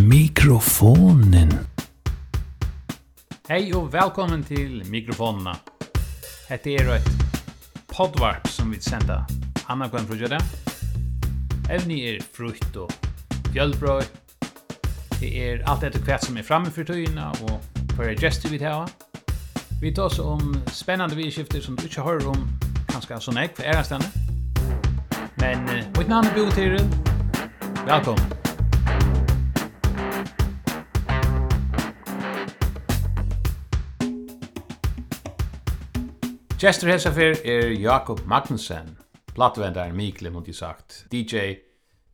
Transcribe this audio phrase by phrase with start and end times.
[0.00, 1.52] mikrofonen.
[3.48, 5.56] Hei og velkommen til mikrofonerna.
[6.48, 7.10] Hette er et
[7.90, 9.20] podvarp som vi senda
[9.68, 10.38] Anna Kvann Frugjöda.
[11.70, 12.92] Evni er frukt og
[13.52, 14.02] fjölbrøy.
[15.20, 17.60] Det er alt etter hvert som er framme for tøyene og
[17.94, 18.88] for gestur vi tar.
[19.82, 22.48] Vi tar oss om spennende vidskifter som du ikke hører om
[22.88, 24.12] kanskje sånn jeg for ærestandet.
[25.40, 25.64] Men
[25.98, 26.86] mitt navn er Bo Tyril.
[27.86, 28.39] Velkommen.
[36.60, 38.98] Gestur hesafir er Jakob Magnussen,
[39.32, 41.54] platvendar Mikkel mot sagt, DJ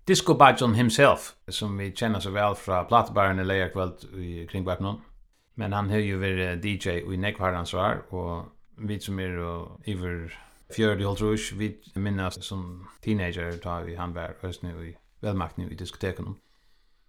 [0.06, 5.00] Disco Bajon himself, som vi kjenner så vel fra platbaren i leierkveld i kringvapnen.
[5.56, 8.46] Men han har jo vært DJ i Nekvarhansvar, og
[8.86, 9.34] vi som er
[9.84, 10.30] iver
[10.70, 14.94] fjörd i Holtrus, vi minnas som teenager da vi han var høstene i
[15.26, 16.36] velmakten i diskoteken.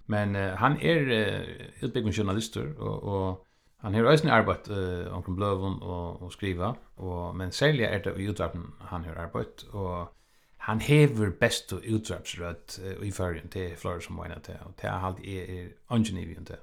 [0.07, 3.45] Men uh, han er uh, utbyggende journalister, og, og
[3.85, 6.73] han har høstene arbeid uh, omkring bløven og, og skriva.
[6.97, 10.13] Og, men særlig er det i utvarpen han har arbeidt, og
[10.57, 14.89] han hever best og utvarpsrødt uh, i førgen til Flore som var til, og til
[14.89, 16.55] han er, er ingeniøren til.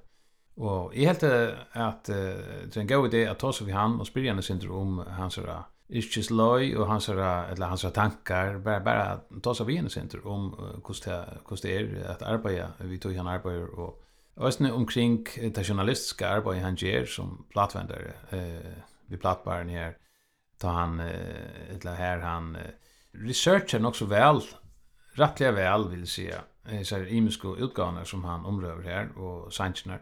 [0.57, 2.17] Og jeg helt at uh,
[2.65, 4.99] det er en god idé at ta seg vi han og spyrir henne synder om
[5.19, 5.63] hans herra
[5.95, 10.27] yrkes loy og hans herra, eller hans tankar, bare, bare ta seg vi henne synder
[10.27, 14.01] om hvordan uh, det er at arbeida, vi tog han arbeider og
[14.43, 19.93] Østene omkring det journalistiske arbeidet han gjør som platvendere eh, ved platbaren her,
[20.59, 22.57] ta han eller här han
[23.13, 24.41] researcher nog så väl
[25.15, 30.01] rättliga väl vill säga eh, så här imisko utgåvor som han omröver här och sanchnar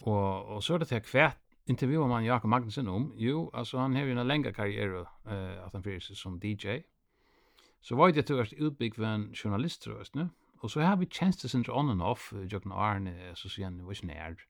[0.00, 3.12] Och och så er det til hvert intervjuar man Jakob Magnussen om.
[3.16, 6.82] Jo, alltså han har ju en längre karriär eh att han fyrer som DJ.
[7.80, 10.28] Så var det du är utbyggd för en journalist tror jag, nu?
[10.60, 13.86] Og så har vi tjeneste sin on and off, Jøkken Arne, så sier han, det
[13.86, 14.40] var ikke nær.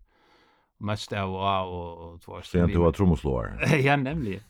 [0.81, 2.69] Mest av og og två stycken.
[2.69, 3.51] Sen du var tromslår.
[3.87, 4.41] ja, nämligen.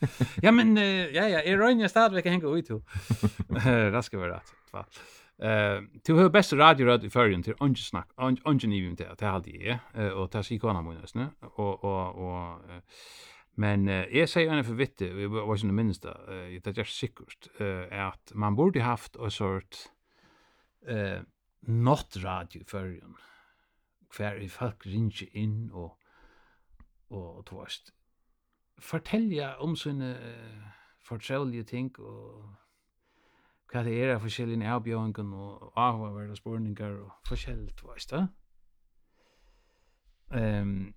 [0.43, 0.77] Ja men
[1.13, 2.81] ja ja, är Ronja stad vi kan hänga ut då.
[3.91, 4.53] Det ska vara rätt.
[4.71, 4.85] Va.
[5.41, 9.25] Eh, till hur bästa radio radio i förrjun till onge snack, onge ni det det
[9.25, 12.59] hade jag och ta sig kona mun nästan och och och
[13.55, 16.17] men jag säger en för vitte vi var ju det minsta
[16.63, 19.75] det är säkert eh att man borde haft en sort
[20.87, 21.21] eh
[21.61, 23.15] not radio i førjen,
[24.15, 25.97] hver i folk ringer inn og,
[27.09, 27.91] og du vet,
[28.81, 30.71] fortelja om sine uh,
[31.05, 32.57] fortraulige ting og
[33.71, 38.25] hva det er av forskjellige avbjøringen og avhverda spurningar og forskjellig, du vet, da.
[40.31, 40.91] Um,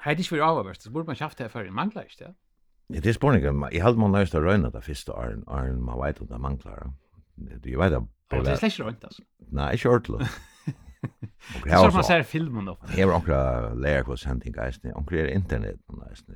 [0.00, 2.24] Hei, det er ikke vi avhverst, så burde man kjaft det før, det mangler ikke
[2.24, 2.34] det.
[2.90, 6.00] Ja, det er spurningar, jeg hadde man nøyest å røyna det første åren, åren man
[6.00, 6.92] vet om det mangler.
[7.36, 8.08] Du vet at
[8.38, 9.22] Och det är släcker inte alltså.
[9.38, 10.28] Nej, inte ordentligt.
[11.62, 12.78] Och här så man ser filmen då.
[12.88, 14.92] Här har några layer hos hunting guys ni.
[14.92, 16.34] Och det internet nice ni.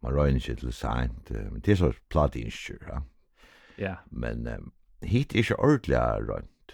[0.00, 1.30] Man rör inte till sent.
[1.30, 3.02] Men det är så platt insure, ja.
[3.76, 3.96] Ja.
[4.10, 4.48] Men
[5.00, 6.72] hit är ju ordentligt runt.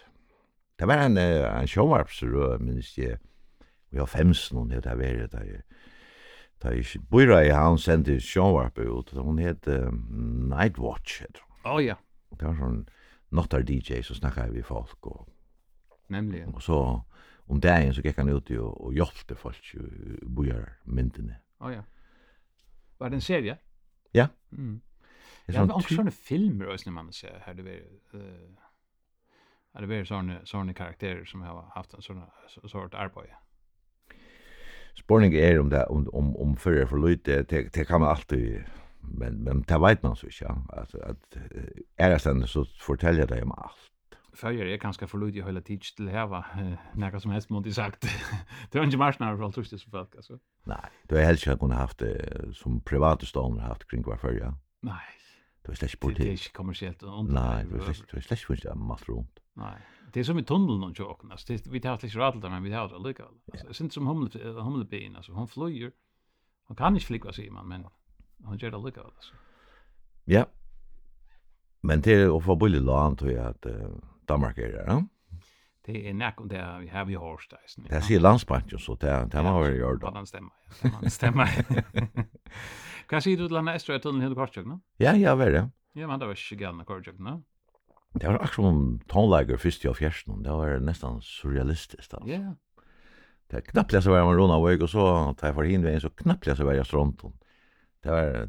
[0.77, 2.23] Det var en en showups
[2.61, 3.19] minst jag.
[3.91, 5.63] Vi har fems någon det där var det
[6.59, 9.11] Ta ich buira i han sendi showup ut.
[9.11, 9.91] Hon heter
[10.57, 11.23] Nightwatch.
[11.65, 11.97] Oh ja.
[12.39, 12.89] Det var sånn
[13.31, 15.29] nottar DJ så snackar vi folk och
[16.07, 17.05] nämligen och så
[17.37, 19.75] om dagen så gick han ut och, och hjälpte folk
[20.23, 21.37] bojar myntene.
[21.59, 21.83] Ja oh, ja.
[22.99, 23.59] Var det en serie?
[24.13, 24.29] Ja.
[24.53, 24.81] Mm.
[25.47, 28.51] Det men också såna filmer och såna man ser här det var eh
[29.73, 32.23] Är det var såna såna karaktärer som har haft en sån
[32.69, 33.35] sort arbete.
[34.95, 38.65] Spårning är om det om om om förr för lite det det kan man alltid
[39.03, 40.57] men men det vet man så ikke, ja.
[40.69, 41.37] Alltså att
[41.97, 43.91] är sen så fortäljer det om allt.
[44.33, 46.45] Följer är ganska för lite hela tid till här va.
[46.95, 48.07] Några som helst måste sagt.
[48.71, 50.39] det är inte marsnar för allt just folk alltså.
[50.65, 54.55] Nej, du har helst kunnat haft det som privata stånd haft kring var följa.
[54.81, 55.21] Nej.
[55.63, 56.15] Du är släck på det.
[56.15, 59.39] Det är kommersiellt och Nej, du är släck du är släck för det mest runt.
[59.53, 59.81] Nej.
[60.13, 61.31] Det är som i tunneln och jocken.
[61.31, 64.07] Alltså vi tar släck radel där men vi har det lika Alltså det syns som
[64.07, 65.93] humle humlebin alltså hon flyger.
[66.67, 67.87] Hon kan inte flyga säger man men
[68.47, 69.39] han gjør det lykka, altså.
[70.31, 70.45] Ja.
[71.83, 73.97] Men det er å få bullig lån tror jeg, at uh,
[74.29, 75.01] Danmark er det, ja?
[75.87, 77.87] Det er nek om det vi har vi hårst, eisen.
[77.89, 80.11] Det sier landsbanken, så det er man har gjort det.
[80.13, 80.53] Ja, det stemmer,
[80.85, 81.55] ja, det stemmer.
[83.11, 84.83] Hva sier du til denne estra i tunnelen hele kortjøk, no?
[85.03, 85.65] Ja, ja, vær det.
[85.99, 87.41] Ja, men det var ikke gælna kortjøk, no?
[88.13, 92.23] Det var akkurat som tonelager først i og fjersten, det var nesten surrealistisk, altså.
[92.29, 92.57] Ja, ja.
[93.51, 95.05] Det knappliga så var man rona Vøg, og så
[95.39, 97.33] tar jeg for hinveien, så knappliga så var jag stronton.
[98.05, 98.49] Det var,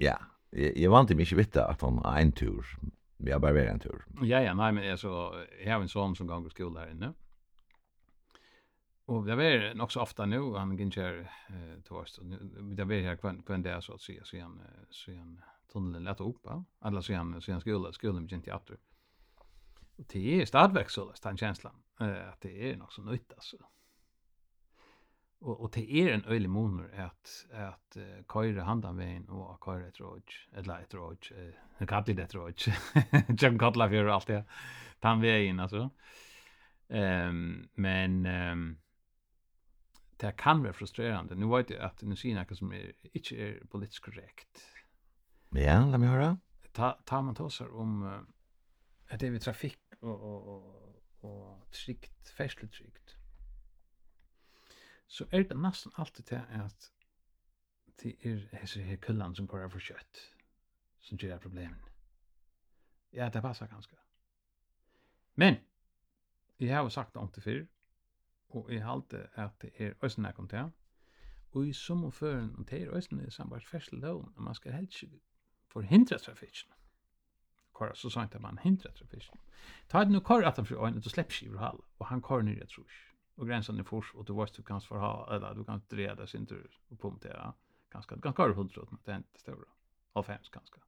[0.00, 0.16] ja,
[0.52, 2.76] jeg, jeg vant inte mycket vitta han har en tur.
[3.22, 4.04] Vi har bare vært en tur.
[4.26, 5.12] Ja, ja, nei, men så
[5.60, 7.12] jeg har en sånn som ganger skole her inne.
[9.12, 12.20] Og det er nok så ofte nå, han gick inte här eh, til oss.
[12.22, 14.60] Det er her kvann, kvann där så å si, så han,
[14.90, 15.40] så han
[15.72, 16.46] tunnelen lett opp,
[16.84, 18.52] eller så han, så han skole, skolan gick teater.
[18.52, 18.78] i attor.
[19.96, 21.82] Det är stadväxel, den känslan.
[22.00, 23.56] Eh, at det er nok så nytt, altså
[25.42, 29.64] och og det är en øylig monor att att uh, köra handan vägen och att
[29.64, 30.22] köra ett råd
[30.52, 31.18] eller et råd
[31.78, 32.60] en kapten det råd
[33.42, 34.44] jag kallar för allt det
[35.00, 35.90] tan vägen alltså
[36.88, 38.78] ehm um, men ehm um,
[40.16, 43.66] det kan vara frustrerande nu vet jag att nu sier noe som är inte er
[43.70, 44.62] politiskt korrekt.
[45.50, 46.38] Ja låt mig höra
[46.72, 48.20] ta ta man tosar om uh,
[49.08, 53.11] at det är trafik och och och och tryggt färdslutrykt
[55.12, 56.92] så er det nesten alltid til at
[58.02, 60.20] det er hese her kullan som går for kjøtt
[61.02, 61.80] som gjør problemen.
[63.12, 63.96] Ja, det passer ganske.
[65.34, 65.56] Men,
[66.60, 67.60] jeg har jo sagt det om til før,
[68.48, 70.72] og jeg halte at det er øyne jeg kom til,
[71.52, 74.54] og i som og føren, og det er øyne i samband fersel loven, og man
[74.54, 75.20] skal helst ikke
[75.68, 76.72] forhindre trafikken.
[77.72, 79.40] Kåre, så sagt at man hindrer trafikken.
[79.88, 82.20] Ta det nå kåre at han for øyne, og slipper ikke i halv, og han
[82.22, 85.64] kåre nyrre trus och gränsen är fors och du vet du kan ha, eller du
[85.64, 87.54] kan inte reda sin tur och punktera
[87.90, 89.68] ganska ganska har hundra det är inte stora
[90.12, 90.80] av fem ganska.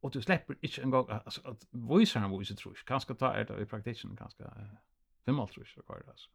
[0.00, 3.32] Och du släpper inte en gång alltså att voice han voice tror jag ganska ta
[3.34, 4.54] är det i praktiken ganska
[5.24, 6.30] fem allt tror jag det alltså.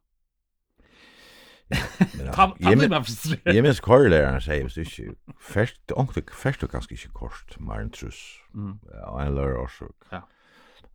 [3.44, 7.84] Jeg minns korrelæreren sier, hvis du ikke, først, ångte, først og ganske ikke kort, mer
[7.84, 10.08] enn trus, og en lørdag årsøk.
[10.12, 10.22] Ja.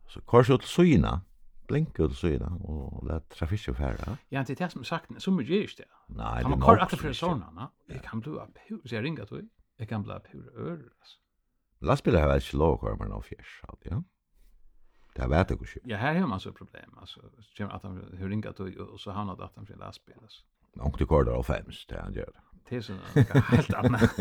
[0.09, 1.19] Så kors ut til Sina,
[1.73, 2.27] blinka ut så
[2.63, 4.17] och lät trafiken färra.
[4.29, 5.85] Ja, det er det som er sagt, som er är det.
[6.07, 7.67] Nej, det man kör att för sånne, na.
[7.89, 9.41] Jeg kan bli av pur, så jeg ringa då.
[9.79, 10.89] Jeg kan bli av pur hur över.
[11.81, 14.03] Lastbilar har väl slå kvar men av fjärs, ja.
[15.15, 15.79] Det er vet jag ikke.
[15.85, 17.19] Ja, her har man så problem alltså.
[17.57, 20.43] Kör at han har ringa då og så hamnar det at han för lastbil alltså.
[20.73, 22.31] du tycker det av fems, det han gör.
[22.69, 22.93] Det är så
[23.49, 24.11] helt annet.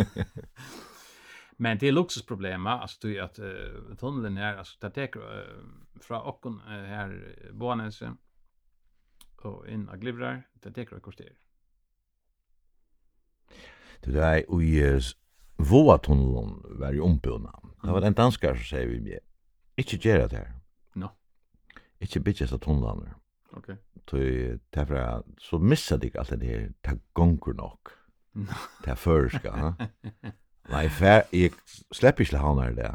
[1.56, 5.22] Men det är luxusproblema, alltså du att uh, tunneln här alltså det tar uh,
[6.00, 8.02] från Ockon uh, här Boanäs
[9.36, 11.32] och in av Glivrar, det tar ett kvarter.
[14.00, 15.00] Det där i
[15.56, 17.60] Våatunneln var ju ombundna.
[17.82, 19.18] Det var en danskar som säger vi mig,
[19.76, 20.52] inte göra det här.
[20.92, 21.10] No.
[21.98, 23.08] Inte bitcha så tunneln.
[23.50, 23.76] Okej.
[23.94, 24.58] Okay.
[24.70, 27.78] Därför så missade jag allt det här, det gånger nog.
[28.82, 29.76] Det här förska.
[30.70, 31.50] Nei, fer, jeg
[31.92, 32.90] slipper ikke han her det.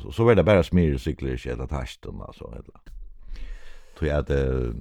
[0.00, 2.48] Så, så var det bare smyr og sykler ikke etter tasten, altså.
[3.98, 4.76] Tror jeg at uh,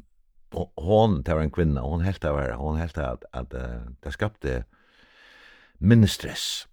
[0.77, 3.89] hon, det var en kvinna, hon helt av her, hon helt av at, at uh,
[4.03, 4.63] det skapte
[5.79, 6.67] minnestress.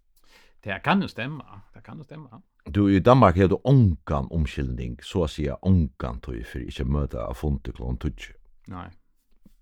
[0.64, 1.42] Det kan jo stemme,
[1.74, 2.42] det kan jo stemme.
[2.74, 7.20] Du, i Danmark har du ongan omkyldning, så å si ongan tog for ikke møte
[7.22, 8.34] av fonte klon tutsi.
[8.70, 8.88] Nei.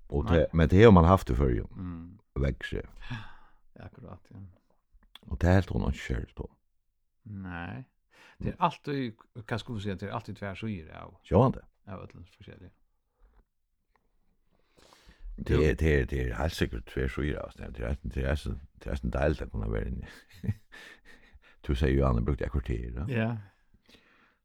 [0.09, 1.65] Og det, men det har man haft i før.
[1.77, 2.19] Mm.
[2.41, 2.81] Växjö.
[3.11, 3.21] Ja.
[3.77, 4.37] Akkurat, ja.
[5.23, 6.51] Og det helt hon ikke kjørt på.
[7.25, 7.85] Nej.
[8.39, 9.13] Det är alltid,
[9.47, 11.17] kan skulle si, det är alltid tvärsyr av.
[11.31, 11.65] Ja, han det.
[11.93, 12.71] Av ötlens forskjellig.
[15.37, 17.71] Det är det är det är helt säkert tvärsyr av det.
[17.71, 20.09] Det är det är det är en del där kunna vara inne.
[21.61, 23.07] Du säger ju han brukte jag kvarter.
[23.09, 23.37] Ja.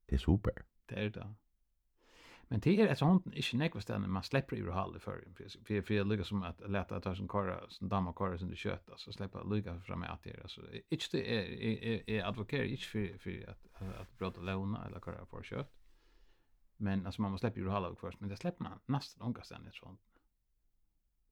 [0.06, 0.54] Det är super.
[0.86, 1.34] Det är det.
[2.51, 5.27] Men det är ett sånt inte nekva ställen man släpper i rohall i förr.
[5.65, 8.56] För för jag lukar som att lätta att ta sin kora, och damma kora du
[8.56, 12.84] kött alltså släppa lukar fram med att det alltså inte det är är advokerar inte
[12.84, 15.74] för för att att bråta låna eller kora för kött.
[16.77, 19.68] Men alltså man måste släppa i rohall först, men det släpper man nästan någon gång
[19.68, 20.01] ett sånt.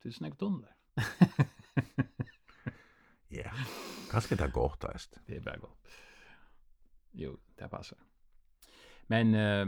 [0.04, 0.76] Det är snägt under.
[3.30, 3.52] Ja.
[4.12, 5.20] Kanske det går test.
[5.26, 5.88] Det är bara gott.
[7.12, 7.98] Jo, det passar.
[9.08, 9.68] Men eh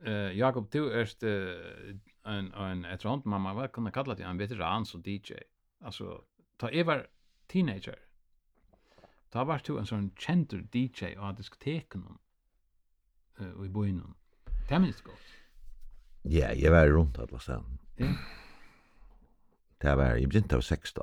[0.00, 1.92] Eh Jakob, du erst uh,
[2.24, 5.32] en, en etterhånd, man kan kunne kalla det en veteran som DJ.
[5.80, 6.22] Altså,
[6.58, 7.06] ta jeg var
[7.48, 7.98] teenager,
[9.32, 12.04] ta var du en sånn kjentur DJ och diskoteken
[13.40, 14.02] uh, og i byen.
[14.68, 15.04] Det er minst.
[16.24, 17.78] Ja, jeg var rundt alla sen.
[17.98, 18.12] Ja.
[19.80, 21.02] Det var, jeg begynte av 16.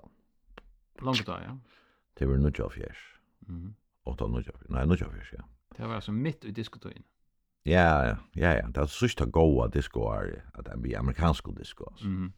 [1.01, 1.53] Långt da, ja.
[2.17, 2.93] Det var 94.
[3.47, 3.75] Mm.
[4.03, 5.45] 8 av 94, nei, fjärs ja.
[5.77, 7.05] Det var så midt i diskotøyene.
[7.67, 8.67] Ja, ja, ja.
[8.67, 12.05] Det er sørst å gå disco är at det blir amerikansk disco, altså.
[12.07, 12.33] Mm.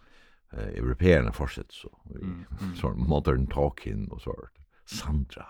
[0.51, 0.69] Eh, -hmm.
[0.69, 1.89] uh, europeerna fortsätter så.
[2.05, 2.45] Mm.
[2.49, 2.75] -hmm.
[2.81, 4.59] så modern talking och sånt.
[4.85, 5.45] Sandra.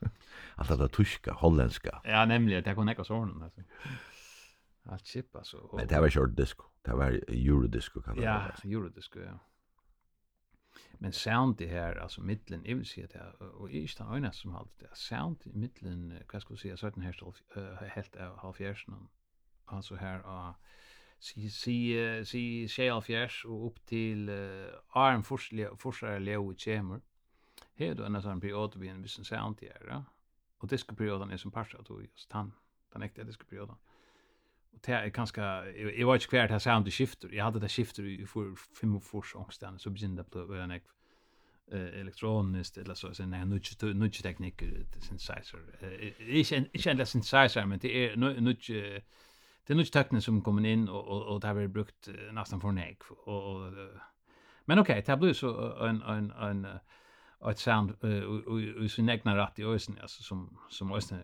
[0.56, 2.00] Allt det tyska, holländska.
[2.04, 2.62] Ja, nämligen.
[2.62, 3.60] Det kan ekka sån, alltså.
[4.86, 5.56] Allt chip, alltså.
[5.76, 6.64] Men det var short disco.
[6.84, 8.22] Det var eurodisco, kallar det.
[8.22, 9.38] Ja, eurodisco, ja
[10.98, 14.54] men sound det här alltså mitten i vill säga det och i stan ena som
[14.54, 14.88] halt det.
[14.92, 19.08] Sound i mitten vad ska vi säga så den här helt halv fjärsen
[19.64, 20.54] alltså här och
[21.18, 24.30] si si si själ fjärs och upp till
[24.88, 27.00] arm forsliga forsare leo i chamber
[27.74, 30.04] här då en sån period vi en viss sound här
[30.58, 30.78] och det
[31.30, 32.52] är som passar då just han
[32.92, 33.32] den äkta det
[34.74, 37.28] Och det är ganska jag vet inte kvar det här sound skifter.
[37.32, 40.70] Jag hade det skifter i för fem och fors ångstan så begynte det på en
[40.70, 40.82] ek
[41.72, 44.62] elektroniskt eller så sen en nudge nudge teknik
[45.00, 45.60] synthesizer.
[46.18, 48.70] Jag känner jag känner synthesizer men det är nudge
[49.66, 52.60] det är nudge teknik som kommer in och och och det har vi brukt nästan
[52.60, 53.72] för en ek och
[54.64, 56.66] men okej det blir så en en en
[57.50, 61.18] ett sound och så egna rätt i ösen alltså som som ösen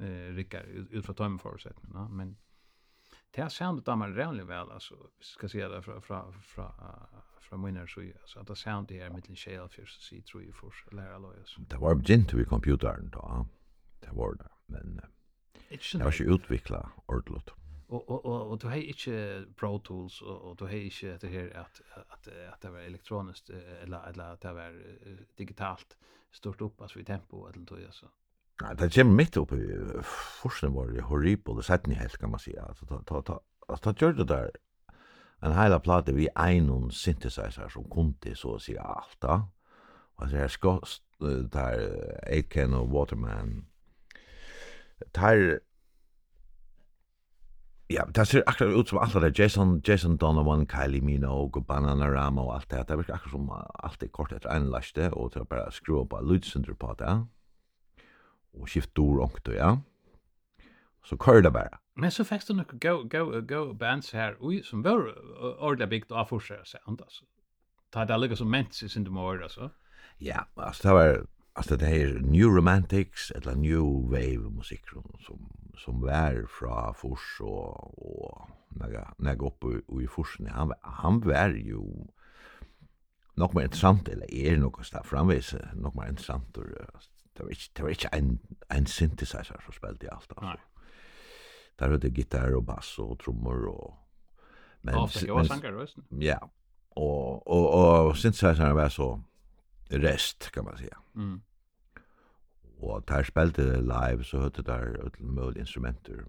[0.00, 2.36] eh rickar ut från timeförutsättningarna men
[3.36, 6.72] det soundet där man redan väl alltså ska se det från från från
[7.40, 10.52] från mina så alltså att det sound här med en shell för så se through
[10.52, 11.56] för lära lojas.
[11.58, 13.46] Det var begin vi computern då.
[14.00, 15.00] Det var det men
[15.92, 17.50] det var ju utveckla ordlot
[17.86, 21.28] Och och och och du har inte pro tools och och du har inte det
[21.28, 24.82] här att att att det var elektroniskt eller eller att det var
[25.36, 25.96] digitalt
[26.30, 28.06] stort upp alltså i tempo eller då så
[28.62, 29.64] Nei, det kommer mitt opp i
[30.40, 32.54] forskning var det horribel, det sett ni helt kan man si.
[32.56, 33.36] Altså, ta, ta, ta,
[33.68, 34.48] altså, ta gjør det der
[35.44, 39.42] en heila plate vi einon synthesizer som kunde så å si alt da.
[40.16, 41.82] Og så her skåst der
[42.32, 43.66] Aitken og Waterman.
[45.12, 45.60] Tar
[47.90, 52.54] Ja, det ser akkurat ut som alt det Jason, Jason Donovan, Kylie Minogue, Bananarama og
[52.54, 52.88] alt det.
[52.88, 53.52] Det virker akkurat som
[53.84, 56.96] alt det kort etter en laste, og til å bare skru opp av lydsynder på
[56.98, 57.06] det.
[57.06, 57.35] Ja
[58.56, 59.80] och skift ord och ja.
[61.04, 61.78] Så kör det bara.
[61.94, 64.98] Men så fick du nog go go go bands här oj som var
[65.60, 67.24] ordla bigt av för sig sånt alltså.
[67.90, 69.70] Ta det lika som mens i det mer alltså.
[70.18, 75.50] Ja, alltså det var alltså det här new romantics eller new wave musik som som
[75.76, 81.48] som var från Fors och och naga naga upp och i Forsen han han var
[81.48, 81.82] ju
[83.34, 86.64] nok mer intressant eller är er något så framvis nok mer intressant og
[87.36, 88.40] det var ikke, det var ikke en,
[88.76, 90.32] en synthesizer som spilte i alt.
[90.36, 90.42] Altså.
[90.42, 90.56] Nei.
[91.78, 93.96] Der var det gitar og bass og trommer og...
[94.82, 96.04] Men, ja, det var sanger røsten.
[96.22, 96.38] Ja,
[96.96, 99.20] og, og, og synthesizer var så
[99.90, 100.96] rest, kan man säga.
[101.14, 101.40] Mm.
[102.82, 106.24] Og der spilte live, så hørte der utel mulige instrumenter.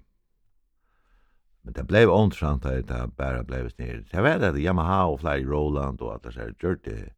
[1.63, 4.03] Men det blev ondsamt at det bare blev nere.
[4.11, 6.75] Det var det Yamaha og Fly Roland og alt det der.
[6.75, 7.09] det.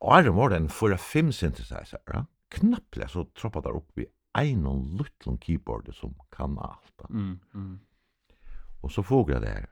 [0.00, 2.20] Og her var det en 4-5 synthesizer, ja?
[2.20, 4.06] Mm knappliga så troppar der upp vi
[4.38, 7.10] en og liten keyboard som kan allt.
[7.10, 7.80] Mm, mm.
[8.80, 9.68] Och så frågar jag det här.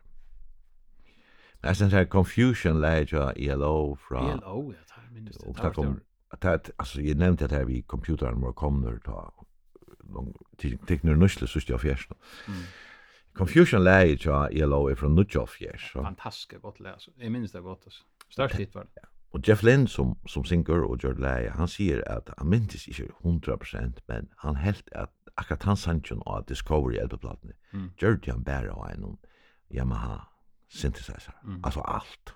[1.61, 5.47] Jag her här Confusion Ledger ELO från ELO, jag tar minst det.
[5.47, 9.47] Och där kom att alltså jag nämnde det här vi computern var kommer ta
[10.01, 10.35] någon
[10.87, 12.11] teknur nusle så jag fjärst.
[12.49, 12.61] Mm.
[13.33, 15.93] Confusion Ledger ELO är från Nutjof fjärst.
[15.93, 17.09] Fantastiskt gott läs.
[17.17, 18.05] Jag minns det gott alltså.
[18.29, 18.91] Störst hit var det.
[18.95, 19.09] Ja.
[19.37, 23.11] Og Jeff Lynn som, som synger og gjør leie, han sier at han myntes ikke
[23.25, 27.91] 100%, men han helt at akkurat han sannsyn av Discovery elbeplatene, mm.
[28.01, 29.19] gjør det han bare av en
[29.75, 30.23] Yamaha
[30.73, 31.61] synthesizer, mm.
[31.65, 32.33] altså alt.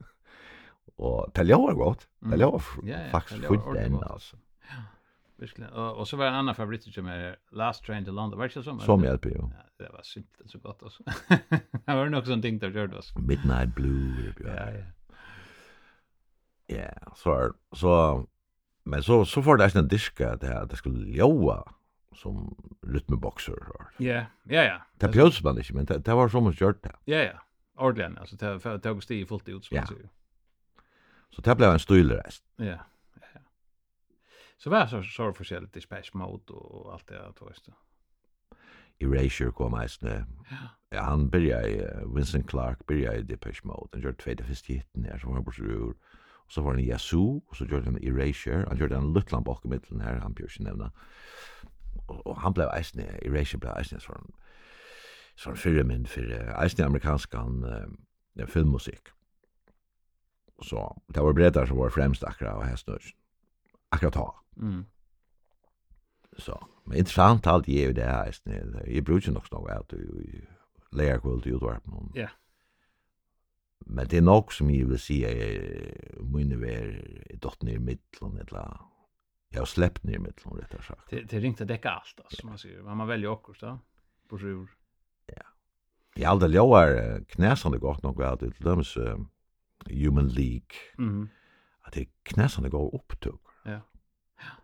[1.04, 2.88] og det var godt, det lovar mm.
[2.88, 4.40] ja, ja, faktisk fullt enn, altså.
[4.70, 4.82] Ja,
[5.38, 5.68] virkelig.
[5.72, 8.56] Og, og så var en annan favoritt som er Last Train to London, var det
[8.56, 8.80] ikke som?
[8.80, 9.50] Som hjelp, jo.
[9.52, 11.04] Ja, det var simpelt så godt, altså.
[11.86, 13.20] det var nok sånn ting der gjør det, altså.
[13.20, 14.72] Midnight Blue, ja, ja.
[14.80, 14.88] ja.
[16.70, 18.26] Ja, så så
[18.84, 21.64] men så så får det en diska det att det skulle ljoa
[22.14, 23.56] som rytmeboxer.
[23.98, 24.82] Ja, ja ja.
[25.00, 26.92] Det bjöds man inte men det, det var som man gjort det.
[27.04, 27.38] Ja ja.
[27.74, 29.94] Ordligen alltså det för tog stig fullt ut så så.
[31.30, 32.44] Så det blev en stylrest.
[32.56, 32.64] Ja.
[32.64, 33.26] Ja.
[33.34, 33.40] ja.
[34.58, 37.68] Så var så så förskällt i Space Mode och allt det där då visst.
[39.00, 40.26] Erasure kom eisne.
[40.90, 41.02] Ja.
[41.02, 45.04] Han byrja i Vincent Clark, byrja i Depeche Mode, han gjør tveit av fyrst hitten
[45.04, 45.94] her, som var bortsett ur
[46.50, 49.68] så var han Jesu, og så gjorde han Erasure, han gjorde en luttland bak i
[49.68, 50.90] middelen her, han bjør ikke nevna,
[52.08, 54.32] og, og han blev eisne, Erasure blei eisne sånn,
[55.38, 59.12] sånn fyrre min, fyrir eisne amerikanskan uh, filmmusikk.
[60.66, 60.82] Så
[61.14, 63.12] det var bredar som var fremst akkurat og hest nøys,
[63.94, 64.26] akkurat ta.
[64.58, 64.82] Mm.
[66.38, 70.02] Så, men interessant alt jeg er jo det eisne, jeg bruker nok snakk at du
[70.98, 72.10] leir kvult i utvarpen.
[72.18, 72.26] Ja.
[72.26, 72.36] Yeah.
[73.86, 76.92] Men det er nok som jeg vil si er mine ver
[77.42, 78.86] dott ned i middelen, eller
[79.50, 81.10] jeg har släppt ned i middelen, rett og sagt.
[81.10, 82.82] Det, det er ringt å dekke alt, altså, som man sier.
[82.86, 83.72] Man velger akkurat, da,
[84.30, 84.70] på sjur.
[85.32, 85.46] Ja.
[86.16, 86.96] Jeg har aldri ljoar
[87.34, 89.16] knæsande godt nok, at det er dømes uh,
[89.88, 91.28] Human League, mm -hmm.
[91.86, 93.40] at det er knæsande godt opptøk.
[93.66, 93.80] Ja.
[94.40, 94.54] Ja.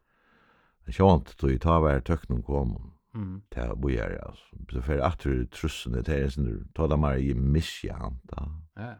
[0.87, 3.42] Jeg kjent, tog jeg ta hver tøkken kom, Mm.
[3.49, 4.44] Det bojar alltså.
[4.73, 8.49] Så för att du trussen det är sen talar mer i missjanta.
[8.75, 8.94] Ja.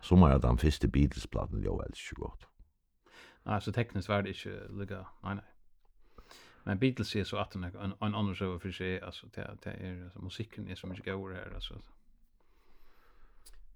[0.00, 2.46] Som är den första Beatles-plattan jag älskar gott.
[3.42, 5.06] Nej, så tekniskt var det inte lika.
[5.22, 5.44] Nej, nej.
[6.64, 10.04] Men Beatles är så att en en annan så för sig alltså det det är
[10.04, 11.82] alltså musiken är så mycket går här alltså.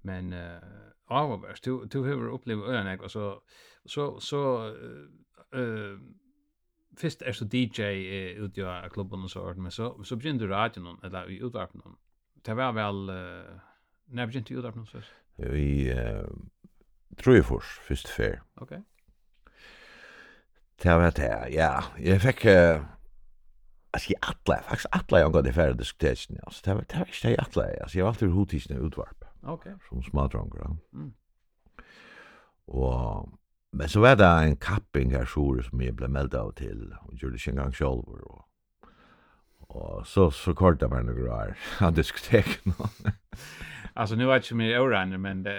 [0.02, 0.62] Men eh
[1.09, 3.43] uh, du du har upplevt öarna och så
[3.85, 4.69] så så
[5.52, 5.99] eh
[6.99, 10.52] fyrst er så DJ uh, ut jag klubben og så men så så begynte du
[10.52, 11.80] radion eller i utvarpen.
[12.46, 13.58] Det var vel, uh,
[14.06, 14.99] när begynte du utvarpen så?
[15.37, 16.28] Vi uh,
[17.16, 18.40] tror ju först först fair.
[18.54, 18.82] Okej.
[20.82, 21.82] Det var det, ja.
[21.99, 22.82] Jeg fikk, uh,
[23.94, 26.38] Alltså jag alla, faktiskt alla jag går det färre diskutation.
[26.42, 27.82] Alltså det var det var inte alla.
[27.82, 29.25] Alltså jag var alltid hotis när utvarp.
[29.42, 29.52] Okej.
[29.52, 29.72] Okay.
[29.88, 30.76] Som smadrangra.
[30.92, 31.12] Mm.
[32.64, 33.28] Och
[33.73, 37.17] Men så var det en kapping her sjore som jeg ble meldt av til, og
[37.17, 38.05] gjorde ikke engang selv.
[38.05, 38.45] og,
[39.73, 42.76] og så, så kortet meg noen grar av diskoteken.
[43.95, 45.57] altså, nu er det ikke mye årene, men det,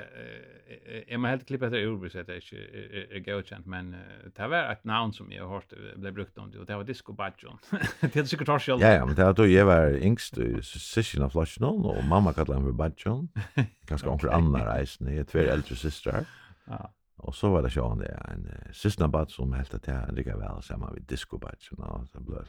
[1.09, 3.91] jeg må helt klippe etter ordvis det inte ikke er godkjent, men
[4.37, 6.87] det var et navn som jeg har hørt ble brukt om det, og det var
[6.87, 7.57] Disco Badjon.
[8.01, 8.75] det er sikkert hørst.
[8.77, 12.37] Ja, ja, men det var da jeg var yngst i sysken av Flasjnån, og mamma
[12.37, 13.29] kallet han for Bajon,
[13.89, 14.13] ganske okay.
[14.13, 16.35] onker Anna reisen, jeg er tver eldre systre her.
[16.69, 16.85] Ja.
[17.23, 20.63] Og så var det sjåan det en uh, sysnabad som helt at jeg lykka vel
[20.65, 22.43] sammen med diskobatsen og så ble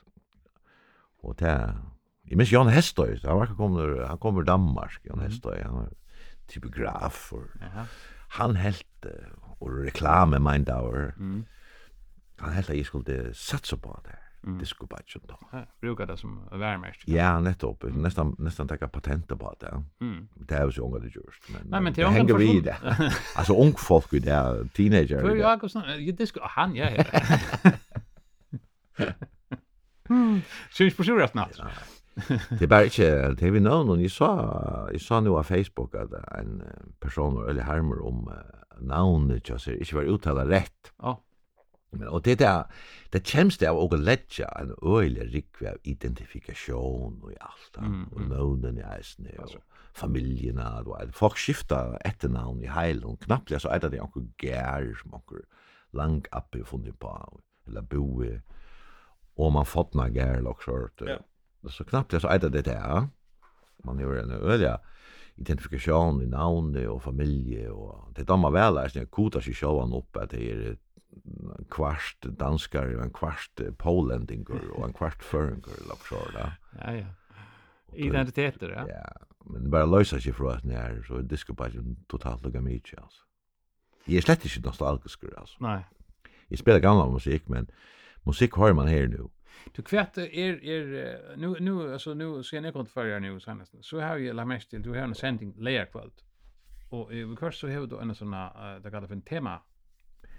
[1.24, 1.54] Og det
[2.24, 5.90] Jeg minns Jan Hestøy, han var kommer, han kommer Danmark, Jan Hestøy, han var
[6.48, 7.84] typograf, og Aha.
[8.40, 11.44] han helt, uh, og reklame mind hour, mm.
[12.40, 14.58] han helt at jeg skulle satsa på det mm.
[14.58, 15.38] diskobadgen då.
[15.52, 17.08] Ja, brukar det som värmärkt.
[17.08, 17.84] Ja, nettopp.
[17.84, 19.84] Nästan nästan ta patent på det.
[20.00, 20.28] Mm.
[20.34, 21.60] Det är ju unga det just men.
[21.64, 22.76] Nej, men det hänger vi det.
[23.36, 25.22] Alltså ung folk vi där teenager.
[25.22, 27.04] Du jag och sån ju disk han ja.
[30.10, 30.40] Mm.
[30.70, 31.60] Syns på sig rätt natt.
[32.50, 32.84] det är bara
[33.34, 36.62] det är vi nå, och jeg sa, jeg sa nu på Facebook att en
[37.00, 38.34] person var eller harmer om uh,
[38.80, 40.92] navnet ikke ser, inte var uttala rätt.
[41.02, 41.10] Ja.
[41.10, 41.18] Oh.
[41.98, 42.62] Men og det der
[43.12, 49.02] det kjemst det och lättja en öle rikva identifikation og alt mm, och någon är
[49.02, 49.30] snö
[49.94, 51.16] familjerna og alt.
[51.16, 52.24] folk skifta ett
[52.62, 55.44] i heil og knappt så er det anker gær som anker
[55.92, 58.42] lang appi från på eller boe,
[59.36, 61.02] og man fått gær gär och sårt
[61.68, 63.08] så knappt så er det det där
[63.84, 64.78] man gjør en øyelig
[65.36, 70.20] identifikation i navn og familie og det damer vel er sånn kota seg sjåan opp
[70.20, 70.76] at det er
[71.70, 75.76] kvart danskar, en kvart polendingur og en kvart føringur
[76.08, 76.50] så, da.
[76.78, 77.06] Ja, ja.
[77.94, 78.84] Identiteter, ja.
[78.88, 79.02] Ja,
[79.46, 83.22] men bara bare løysa seg fra at ni er, så er totalt lukka mykje, altså.
[84.06, 85.56] Jeg er slett ikke nostalgisk, altså.
[85.60, 85.80] Nei.
[86.50, 87.70] Jeg spelar gamla musik, men
[88.26, 89.30] musik har man her nu.
[89.76, 93.74] Du kvätt är är nu nu alltså nu ska ni kont förra nu senast.
[93.84, 96.24] Så har ju la mest till du har en sändning lejer kvällt.
[96.90, 99.62] Och i kurs så har du en sån det kallar för en tema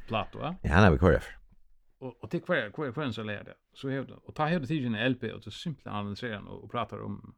[0.08, 0.56] Plato, va?
[0.62, 1.38] Ja, han har vi kvar efter.
[1.98, 3.54] Och och till kvar kvar kvar så lärde.
[3.74, 7.04] Så hävde och ta hävde till en LP och så simpelt analysera den och pratar
[7.04, 7.36] om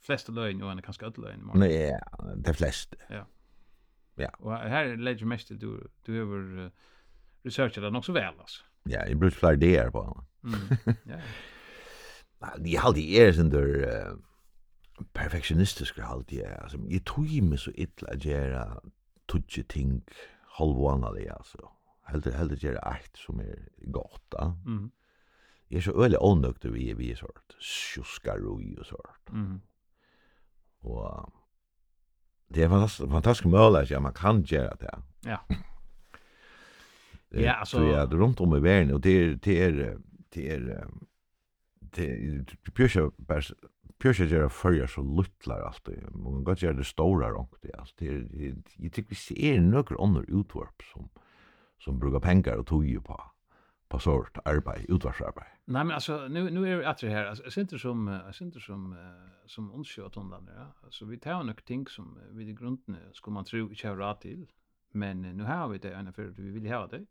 [0.00, 1.50] flesta lögn och en kanske alla lögn.
[1.54, 2.96] Nej, ja, de flesta.
[3.08, 3.26] Ja.
[4.14, 4.30] Ja.
[4.38, 6.70] Och här lägger mest du du över
[7.42, 8.64] researchat den också väl alltså.
[8.82, 10.26] Ja, i brukar fler där på honom.
[10.44, 10.96] Mm.
[11.04, 11.16] Ja.
[12.38, 14.06] Nej, de har de är sen där
[15.12, 16.62] perfektionistiska halt är.
[16.62, 18.80] Alltså, jag tror ju mig så illa att göra
[19.32, 20.02] tutje ting
[20.58, 21.70] halvvanlig alltså.
[22.02, 24.34] Helt helt det ett som är gott.
[24.66, 24.90] Mm.
[25.68, 27.56] Jag är så öle onökt vi vi sort.
[27.60, 28.46] Sjuskar
[28.80, 29.28] och sort.
[29.28, 29.60] Mm.
[30.80, 31.32] Och
[32.48, 34.98] det är fantastiskt fantastisk möjlighet ja man kan göra det.
[35.20, 35.40] Ja.
[37.28, 40.88] Ja, alltså ja, runt om i världen och det är det är det är
[41.80, 43.42] det björs bara
[44.00, 45.98] Pjörs är det så luttlar alltid.
[45.98, 46.18] det.
[46.18, 50.22] Man kan göra det stora rångt det alltså Det jag tycker vi ser några andra
[50.28, 51.08] utvarp som
[51.78, 53.22] som brukar pengar och tog på
[53.88, 55.46] på sort arbete, utvarsarbete.
[55.64, 58.96] Nej men alltså nu nu är det att det här alltså synter som synter som
[59.46, 60.74] som onskött undan ja.
[60.84, 64.20] Alltså vi tar några ting som vi i grunden skulle man tro inte har rätt
[64.20, 64.46] till.
[64.92, 67.06] Men nu har vi det ena för vi vill ha det.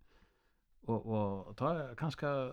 [0.82, 1.06] Och
[1.48, 2.52] och ta kanske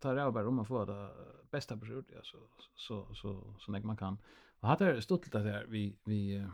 [0.00, 1.08] tar jag bara om man får det
[1.50, 2.38] bästa beslut ja så
[2.76, 4.18] så så så näck man kan.
[4.60, 6.46] Och hade stått det där vi vi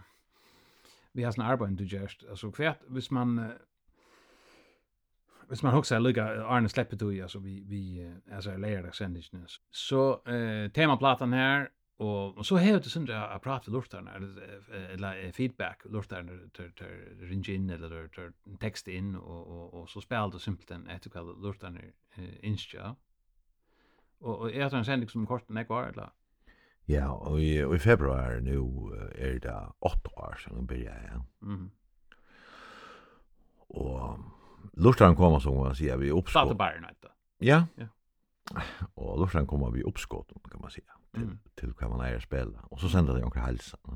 [1.12, 3.52] vi har sån arbete du just alltså kvärt hvis man
[5.48, 10.22] hvis man också lukka Arne släpper du alltså vi vi alltså är lärare sändningen så
[10.26, 15.86] eh temaplatan här Og, og så har du sånn at jeg lortarna, eller, eller feedback,
[15.88, 16.92] lortarna tar, tar
[17.24, 21.22] ringe inn, eller tar tekst inn, og, og, og så spiller det simpelthen etter hva
[21.24, 21.80] lortarna
[22.18, 22.92] eh, innskja.
[24.20, 26.14] Og, og er det en sending som kort enn jeg var, eller?
[26.88, 31.18] Ja, og i, og i februar nu er det åtte år siden jeg jeg ja.
[31.40, 31.70] Mm.
[33.68, 34.18] Og
[34.74, 36.48] lortaren kommer som man sier vi oppskott.
[36.48, 37.08] Databæren, vet du.
[37.40, 37.64] Ja.
[37.78, 37.86] ja.
[38.96, 40.92] Og lortaren kommer vi oppskått, kan man sier.
[41.14, 41.38] Til, mm.
[41.56, 42.60] til hva man er å spille.
[42.70, 43.46] Og så sender det jo ikke.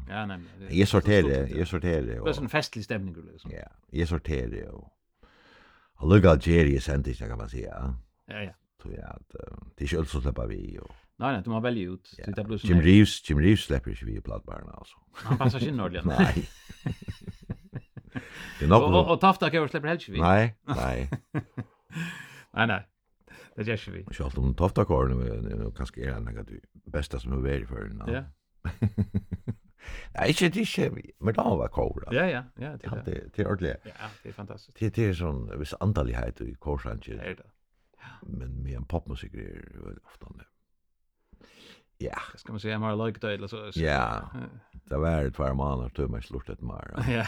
[0.09, 0.51] Ja, nemlig.
[0.59, 2.07] Det, jeg sorterer, jeg sorterer.
[2.17, 3.53] Det er sånn festlig stemning, liksom.
[3.55, 4.73] Ja, jeg sorterer.
[4.73, 4.89] Og,
[6.01, 7.95] og lukka Jerry sendte kan man sier.
[8.31, 9.35] Ja, ja tror jag att
[9.77, 10.91] det är ju alltså släppa vi och
[11.21, 12.15] Nej, nej, du måste välja ut.
[12.19, 12.33] Ja.
[12.37, 14.97] Det blir Jim Reeves, Jim Reeves släpper ju vi i plattbarna alltså.
[15.13, 16.19] Han passar sin ordentligt.
[16.19, 16.49] nej.
[18.59, 18.83] Det är nog.
[18.83, 20.21] Och, och Tafta kan ju släppa helst vi.
[20.21, 21.11] Nej, nej.
[22.53, 22.89] nej, nej.
[23.57, 24.07] Det gör ju vi.
[24.19, 27.85] Jag har om Tafta kvar nu kanske är han något bästa som har varit för
[27.85, 28.15] den.
[28.15, 28.25] Ja.
[30.15, 31.03] Nei, ikke, det inte.
[31.21, 32.15] Men da var kora.
[32.15, 33.31] Ja, ja, ja, det är det.
[33.37, 33.75] Det är ordentlig.
[33.85, 34.79] Ja, det är fantastiskt.
[34.79, 37.01] Det är sån viss andalighet i korsangen.
[37.19, 37.51] Det er det.
[38.23, 40.45] Men med en popmusik er ofta nu.
[41.99, 43.71] Ja, ska man säga mer like det eller så.
[43.75, 44.31] Ja.
[44.73, 47.05] Det var ett par månader till mig slurt ett mer.
[47.11, 47.27] Ja.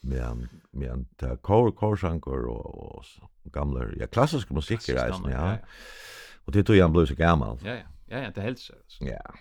[0.00, 3.04] Men men ta kor korsankor och, och
[3.44, 5.56] gamla ja klassisk musik är reisen, ja.
[6.44, 7.58] Och det tog jag ble så gammal.
[7.64, 7.86] Ja ja.
[8.06, 8.74] Ja ja, det helt så.
[9.00, 9.34] Ja.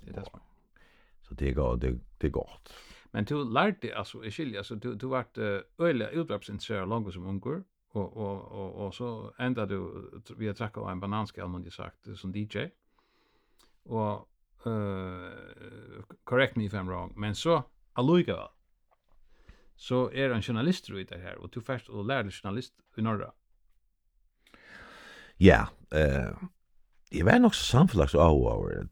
[0.00, 0.24] Det där.
[1.22, 2.72] Så det går det det gott.
[3.10, 5.38] Men du lärde alltså i skilja så du du vart
[5.78, 7.64] öliga utdragsintresserad långt som ungor.
[7.96, 12.32] Och och och och så enda du vi har tackat en bananskal någon sagt som
[12.34, 12.70] DJ.
[13.82, 14.28] Och
[14.66, 18.48] eh uh, correct me if I'm wrong, men så alluga.
[19.76, 23.30] Så är en journalist i det här och du først og lärde journalist i norra.
[25.38, 26.32] Ja, eh
[27.12, 28.88] jeg var nok samfällig så av over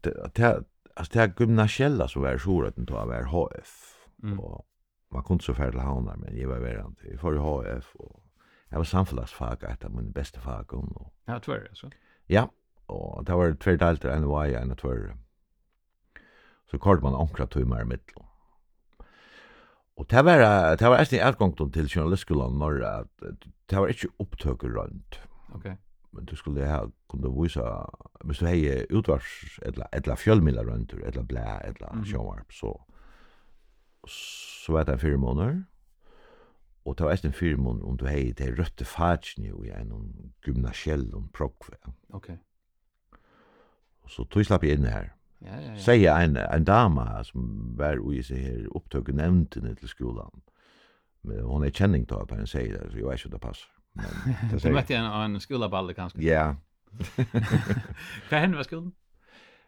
[0.95, 3.95] alltså det här gymnasiella som var så att den tar var HF
[4.39, 4.67] och
[5.11, 8.24] man kunne så färdigt hamna men jeg var verant i för HF och
[8.75, 10.73] Jeg var samfunnsfag et av mine beste fag.
[10.75, 11.11] Og...
[11.29, 11.87] Ja, tvær, altså?
[12.27, 12.41] Ja,
[12.91, 15.13] og det var tver delter, en vei, en og tver.
[16.67, 18.25] Så kort man ankra tøymer i middel.
[19.95, 20.43] Og det var,
[20.75, 23.23] det var eisen i utgangspunkt til journalistskolen når at
[23.71, 25.21] det var ikke opptøker rundt.
[25.55, 25.69] Ok.
[26.11, 27.63] Men du skulle ha kunnet vise,
[28.27, 32.11] hvis du hei utvars, etla, etla fjølmila rundt, etla blæ, etla mm -hmm.
[32.11, 32.75] sjåvarp, så,
[34.07, 35.63] så var det en fire måneder.
[36.85, 41.07] Og det var eisen fyrirmån om du hei det røtte fatsni og jeg noen gymnasiell
[41.17, 41.79] og prokve.
[42.13, 42.29] Ok.
[44.05, 45.15] Og så tog slapp jeg inn her.
[45.41, 45.77] Ja, ja, ja.
[45.81, 50.43] Sier en, en dama som var ui seg her opptøk nevntene til skolan.
[51.25, 53.41] Men hon er kjenning til at han sier det, så jeg vet ikke om det
[53.41, 53.71] passer.
[53.95, 54.13] Men,
[54.51, 56.21] det du møtte jeg en, en skolaballe kanskje?
[56.21, 56.45] Ja.
[58.29, 58.93] Hva hender var skolen?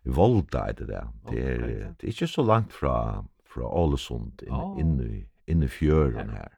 [0.07, 1.09] Volta er det der.
[1.29, 1.65] Det er,
[1.97, 4.77] det er ikke så langt fra, fra Ålesund, inne, oh.
[5.47, 6.53] inne, i fjøren her.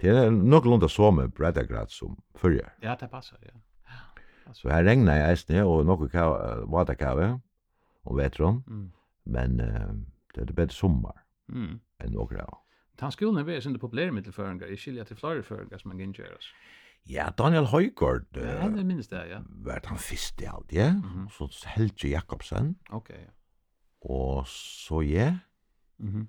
[0.00, 2.74] Det er noenlunda så med breddegrad som fyrjar.
[2.82, 3.56] Ja, det passer, ja.
[3.88, 7.40] ja så her regna jeg eisne, og nokon uh, vatakave,
[8.04, 8.84] og vetron, mm.
[9.32, 9.94] men uh,
[10.34, 11.78] det er det bedre sommar mm.
[12.04, 12.60] enn nokon av.
[12.96, 16.52] Tan skolen er veldig populære mittelføringar, i skilja til flere føringar som man gynnkjøres.
[17.06, 19.40] Ja, Daniel Høygård uh, ja, det minnes det, ja.
[19.64, 20.92] var han fyrst i alt, ja.
[20.92, 21.28] Mm -hmm.
[21.30, 22.76] Så Helge Jakobsen.
[22.90, 23.32] Ok, ja.
[24.00, 25.38] Og så jeg.
[25.98, 26.26] Mm -hmm.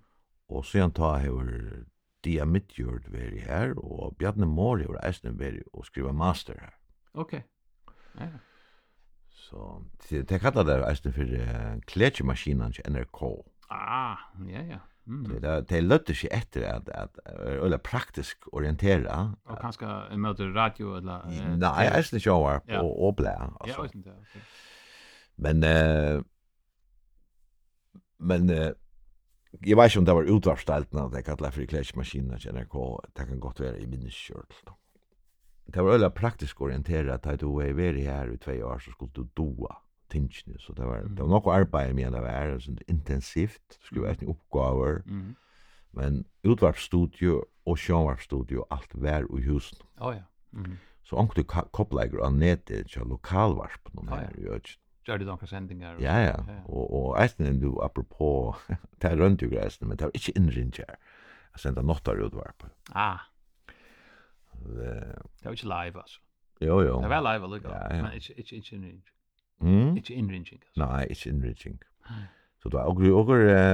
[0.50, 1.84] Og så han ta hever
[2.28, 6.74] Stia Midtjord veri her, og Bjarne Mori var eisne veri og skriva master her.
[7.14, 7.38] Ok.
[8.20, 8.28] Ja.
[9.32, 9.68] Så
[10.10, 13.22] det, det kallar det eisne uh, kletsjemaskinan til NRK.
[13.72, 14.80] Ah, ja, ja.
[15.08, 15.24] Mm.
[15.24, 17.18] Det det lötte sig efter att att
[17.64, 19.36] eller praktisk orientera.
[19.44, 21.22] Och kanske en mot radio eller
[21.58, 23.90] Nej, är det show och och blä alltså.
[23.96, 24.42] Ja, det.
[25.36, 26.22] Men eh
[28.18, 28.72] men eh
[29.66, 32.76] Jeg vet ikke om det var utvarpsteltene at jeg kallet for klesmaskinen til NRK.
[33.16, 34.62] Det kan godt være i minneskjørt.
[35.68, 39.12] Det var veldig praktisk orienteret at du er vært her i tvei år, så skulle
[39.16, 39.80] du doa
[40.12, 40.60] tingene.
[40.60, 43.64] Så det var, det var noe arbeid med det var sånn intensivt.
[43.76, 45.02] Det skulle være oppgaver.
[45.06, 45.36] Mm.
[45.98, 49.80] Men utvarpsstudio og sjønvarpsstudio, alt var i husen.
[50.00, 50.24] Oh, ja.
[50.52, 50.78] Mm.
[51.04, 55.98] Så omkring kopplegger av nettet til lokalvarpen her i Øtjen gjør det några sändningar?
[56.00, 56.36] Ja, ja.
[56.66, 58.56] Och, och ätnen du, apropos,
[59.02, 60.96] det er runt jo gräsen, men det var inte inringt her.
[61.54, 62.64] Jeg sända något utvarp.
[62.92, 63.20] Ah.
[64.52, 66.22] Det var ikke live alltså.
[66.62, 67.02] Jo, jo.
[67.02, 67.70] Det var live alltså.
[67.70, 68.02] Ja, ja.
[68.02, 69.06] Men inte inringt.
[69.62, 69.98] Mm?
[69.98, 70.86] Inte inringt alltså.
[70.86, 71.84] Nej, inte inringt.
[72.64, 72.98] Så då och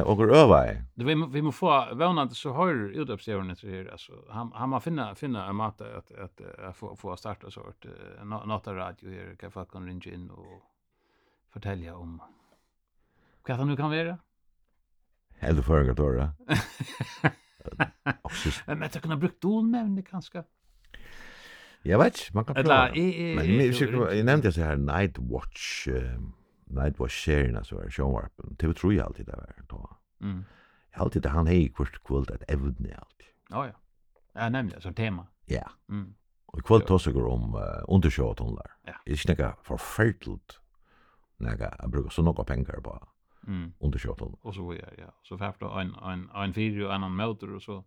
[0.07, 0.65] och och öva.
[0.95, 4.81] Det vi vi måste få vånande så har utropsjävnen så här alltså han han man
[4.81, 7.85] finna finna en mat att att få få starta sort
[8.23, 10.72] något radio här kan få kan ringa in och
[11.53, 12.21] fortälja om
[13.47, 14.17] vad han nu kan vara.
[15.39, 16.33] Eller förra tåra.
[18.65, 20.43] Men man kan ha brukt onämne kanske.
[21.81, 22.91] Jag vet, man kan prova.
[22.95, 25.87] Men jag nämnde så här Night Watch,
[26.65, 28.55] Night Watch serien alltså, showwarpen.
[28.59, 29.97] TV3 alltid där var då.
[30.21, 30.45] Mm.
[30.91, 33.27] Jag alltid det han hej kvart kvöld att evne alltid.
[33.49, 33.73] Ja ja.
[34.33, 35.27] Ja, nämligen så tema.
[35.45, 35.71] Ja.
[35.89, 36.13] Mm.
[36.45, 37.55] Och kvöld tosa går om
[37.87, 38.71] undershow tunnlar.
[38.85, 38.93] Ja.
[39.05, 40.59] Jag snackar förfärligt
[41.37, 43.07] näga jag brukar så några pengar på
[43.47, 43.73] mm.
[43.79, 44.35] undersköteln.
[44.41, 45.13] Och så vidare, ja.
[45.23, 47.83] Så för då en en en video en annan motor och så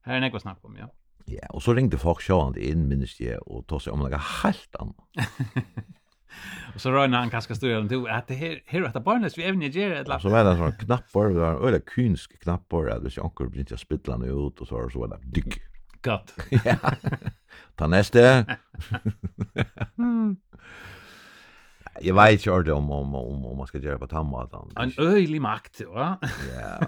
[0.00, 0.88] här är något snack om, ja.
[1.26, 4.76] Ja, och så ringde folk sjående in minst jag och tog sig om några helt
[4.76, 4.96] annat.
[6.74, 9.42] Och så rörde han kanske stora den till att det här här att barnet vi
[9.42, 10.22] även ger ett lapp.
[10.22, 13.48] Så var det en sån knappar, det var en öle kynsk knappar att det ankor
[13.48, 15.60] blir inte nu ut och så var det så var det dyck.
[16.02, 16.34] Gott.
[16.64, 16.76] Ja.
[17.74, 18.18] Ta nästa.
[19.98, 20.36] mm.
[22.00, 24.72] Jag vet inte ordet om om om om man ska göra på tammatan.
[24.76, 26.18] En öjlig makt, va?
[26.56, 26.86] Ja.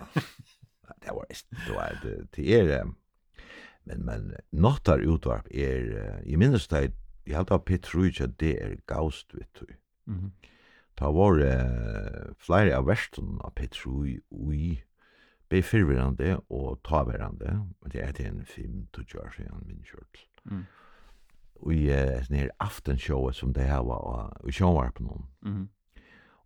[1.01, 1.27] Det var
[1.67, 2.87] det var det till er.
[3.85, 6.93] Men men notar utvarp är i minst tid
[7.25, 9.67] jag hade Petruch att det är gaust vet du.
[10.05, 10.33] Mhm.
[10.95, 11.35] Ta var
[12.39, 14.83] flera av västern av Petruch ui
[15.49, 17.69] be förvirrande och taverande.
[17.85, 20.27] Det är det en film to George han min kört.
[20.51, 20.65] Mm
[21.73, 21.87] i
[22.25, 24.53] sånne aften aftenshowet som det her var i
[24.95, 25.27] på om.
[25.43, 25.69] Mhm.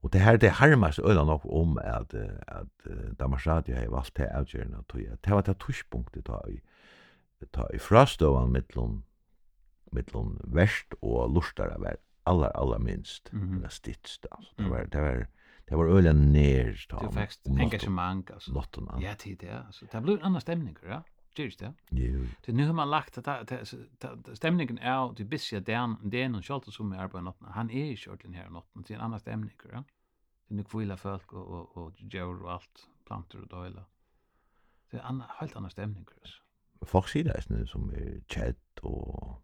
[0.03, 2.14] Og det her det harmas øyla nok om at,
[2.49, 4.79] at Danmarks Radio har valgt til avgjørende
[5.12, 6.61] at det var det tushpunktet da i,
[7.53, 9.05] ta i frastøvan mittlom
[9.92, 11.96] mittlom verst og lustara var
[12.27, 13.68] allar allar minst mm -hmm.
[13.68, 14.53] stitst altså.
[14.59, 15.27] Det var det var
[15.68, 19.01] det var øyla nær ta det var engasjement altså.
[19.01, 21.01] ja tid det så det blev en annan stämning ja.
[21.37, 21.75] Gjør det?
[21.93, 22.25] Jo.
[22.47, 23.77] Det nu har man lagt det
[24.35, 27.47] stämningen är at du bisse den den och kjølte som är på natten.
[27.47, 29.83] Han er ikke ordentlig här natten, till en annan stämning, ja?
[30.49, 33.85] Det er nu kvilla folk och och och djur och allt planter och døyla.
[34.90, 36.43] Det är en helt annan stämning altså.
[36.83, 39.43] Folk sier det er som er chat og...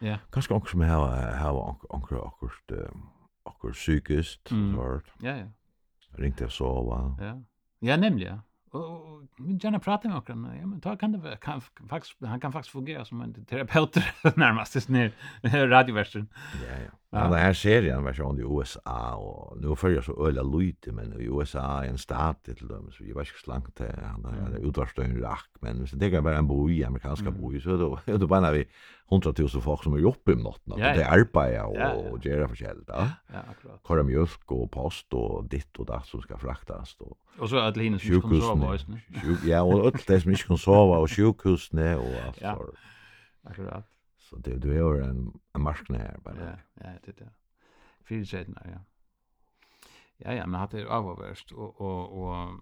[0.00, 0.18] Ja.
[0.32, 2.92] Kanskje anker som har anker akkurat
[3.46, 4.78] akkurat psykiskt, mm.
[5.22, 5.46] Ja, ja.
[6.18, 7.16] Ringte jeg sova.
[7.20, 7.34] Ja.
[7.82, 8.32] Ja, nämligen.
[8.32, 8.40] ja.
[8.70, 10.56] Och men gärna prata med honom.
[10.60, 13.94] Ja, men ta kan det kan faktiskt han kan faktiskt fungera som en terapeut
[14.36, 16.28] närmast just ner radioversen.
[16.66, 16.99] Ja, ja.
[17.12, 17.30] Ja.
[17.30, 21.20] Men här ser jag en version i USA och nu följer så öliga lite men
[21.20, 24.30] i USA är en stat till dem så jag vet inte slankt till han där
[24.30, 24.68] mm.
[24.68, 27.40] utvärstön rack men så det kan vara en boi amerikanska mm.
[27.40, 28.64] boi så då då bara vi
[29.10, 32.10] 100 000 folk som är uppe i natten ja, det är arbetar och, ja, ja.
[32.10, 33.82] och göra förskäll ja, Ja, akkurat.
[33.82, 37.16] Kora mjölk och post och ditt och datt som ska fraktas då.
[37.38, 38.78] Och så att Linus skulle kunna sova
[39.44, 42.40] Ja, och allt det som inte kan sova och sjukhusne och allt.
[42.40, 42.64] Ja.
[43.44, 43.86] Akkurat.
[44.30, 46.36] Så det du är en en marknad här bara.
[46.36, 47.30] Ja, ja, det det.
[48.08, 48.80] Fyra sidan, ja.
[50.16, 52.60] Ja, ja, men hade avvärst och och och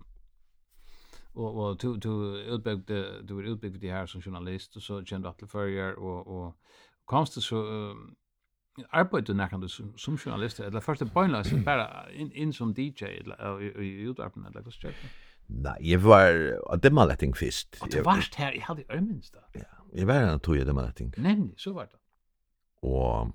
[1.33, 2.09] och och to du
[2.55, 6.57] utbyggde du var utbyggd det här som journalist och så kände att förr och och
[7.05, 7.95] komst du så
[8.91, 13.05] arbeidde nekkande som, som journalist, eller først er bøgnløs, bare inn, inn som DJ
[13.83, 15.11] i utarpen, eller hva skjer det?
[15.49, 16.37] Nei, jeg var,
[16.69, 17.79] og det var letting først.
[17.83, 19.47] Og det varst her, jeg hadde ørminst da.
[19.57, 19.78] Ja.
[19.95, 21.15] Jeg var en tog i det med ting.
[21.17, 21.99] Nemlig, så var det.
[22.83, 23.33] Og,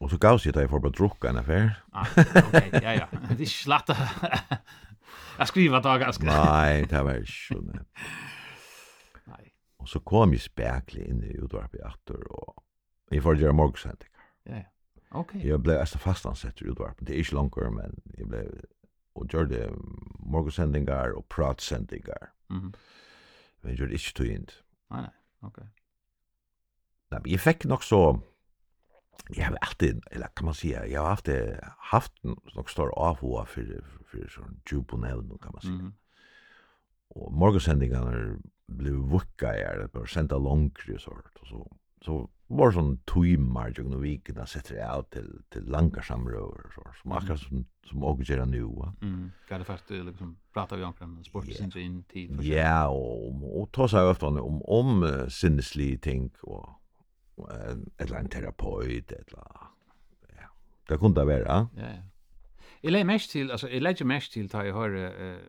[0.00, 1.70] og så gav sig det for å drukke en affær.
[1.92, 3.06] Ah, ok, ja, ja.
[3.28, 3.94] Det er ikke slett
[5.42, 6.12] skriva skrive dager.
[6.28, 7.72] Nei, det var ikke sånn.
[9.32, 9.46] Nei.
[9.82, 12.60] Og så kom jeg spekelig inn i utvarpet i atter, og
[13.10, 14.28] jeg får gjøre morgensendinger.
[14.46, 14.68] Ja, ja.
[15.18, 15.34] Ok.
[15.44, 17.04] Jeg ble altså fastansett i utvarpet.
[17.08, 18.46] Det er ikke langt, men jeg ble
[19.14, 22.32] og gjør det och og pratsendinger.
[22.50, 22.72] Mm -hmm.
[23.60, 24.46] Men jeg gjør det ikke tog inn.
[24.90, 25.10] Nei, nei.
[25.42, 25.64] Okej.
[27.10, 27.32] Okay.
[27.32, 28.20] Jag fick nog så
[29.28, 31.28] jag har alltid eller kan man säga jag har haft
[31.78, 35.74] haft nog stor avhoa för för sån juponel kan man säga.
[35.74, 35.92] Mm.
[37.08, 41.36] Och morgonsändningarna blev vucka är det bara sända långt sånt.
[41.40, 45.30] och så så var det sånn timmar jo noen viken da setter jeg av till
[45.52, 48.66] til langar samrøver og så, som akkurat som, som åker gör nu.
[49.00, 49.32] Mm.
[49.48, 51.56] Hva er det først liksom prata vi omkring sport yeah.
[51.56, 52.42] sinne inn tid?
[52.44, 56.68] Ja, og, og ta seg ofte om, om uh, sinneslige ting og,
[57.36, 59.68] og en, et eller annet terapeut, et eller.
[60.36, 60.50] Ja.
[60.88, 61.58] Det kunne det være.
[61.76, 62.02] Ja, ja.
[62.82, 65.40] Jeg legger mest till alltså jeg legger mest til da jeg hører uh,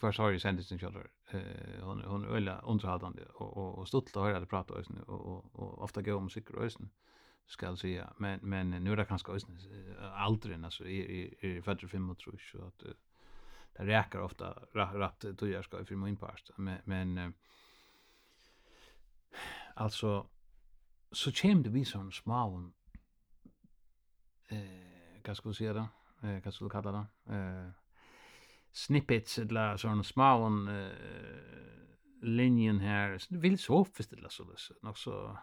[0.00, 4.40] hva sorry sendelsen kjøler, eh hon hon ölla underhållande och och, och stolt att höra
[4.40, 6.88] det prata och och, och ofta gå om musik ösn
[7.46, 8.12] ska jag säga.
[8.18, 9.58] Men men nu är det kanske ösn
[10.14, 15.62] aldrig alltså i i fötter fem och tror så att det räcker ofta rätt då
[15.62, 17.34] ska i film in past men men
[19.74, 20.26] alltså
[21.12, 22.70] så kem det vi sån små
[24.48, 24.94] eh
[25.26, 25.88] vad ska säga då?
[26.28, 27.34] Eh vad ska kalla det?
[27.36, 27.83] Eh
[28.74, 30.88] snippets eller sån små uh,
[32.22, 35.38] linjen här det vill så förställa så det nog så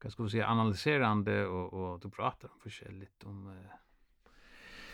[0.00, 3.70] kan ska vi säga analyserande och och du pratar om förskälligt om uh,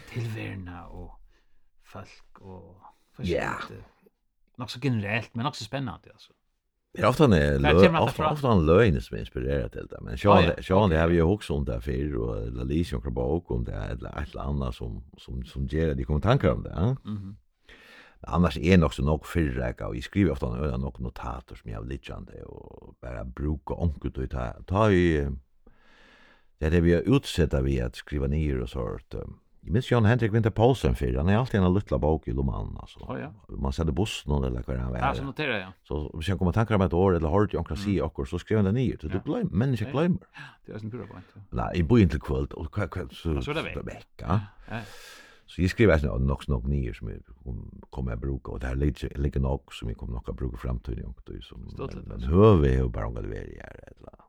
[0.08, 1.20] tillvärna och
[1.82, 3.70] folk och förskälligt.
[3.70, 3.84] Yeah.
[4.56, 6.32] Något så generellt men också spännande alltså.
[6.94, 9.98] Det är ofta när ofta ofta en lögn som inspirerar till det.
[10.00, 13.50] Men Sean oh, Sean det har vi ju också om där för och Lalision Krabok
[13.50, 16.72] om det eller ett annat som som som ger de kommer tankar om det.
[16.76, 16.96] Ja?
[17.04, 17.36] Mhm.
[18.20, 21.78] Annars är nog så nog förräka och jag skriver ofta några nog notater som jag
[21.78, 25.28] har litjande och bara brukar onkut och ta ta i
[26.58, 29.14] det det vi utsätter vi att skriva ner och sånt.
[29.14, 32.32] Um, Jag minns Jan Henrik Winter Paulsen för han är alltid en liten bok i
[32.32, 33.00] Loman alltså.
[33.00, 33.32] Oh, ja.
[33.48, 34.98] Man sätter bussen eller eller vad han var.
[34.98, 35.72] Ja, så noterar jag.
[35.82, 38.38] Så om jag kommer tankar om ett år eller har du ankra sig och så
[38.38, 38.96] skriver den ner.
[39.00, 40.18] Du glöm människa glömmer.
[40.66, 41.24] Det är en pura point.
[41.50, 44.40] Nej, i början till kväll och kväll så så det vecka.
[44.68, 44.80] Ja.
[45.46, 47.10] Så jag skriver alltså nog nog ner som
[47.90, 50.56] kommer jag bruka och det här ligger ligger nog som vi kommer nog att bruka
[50.56, 51.90] framtiden och det som.
[52.06, 54.23] Men hör vi hur bara om det är eller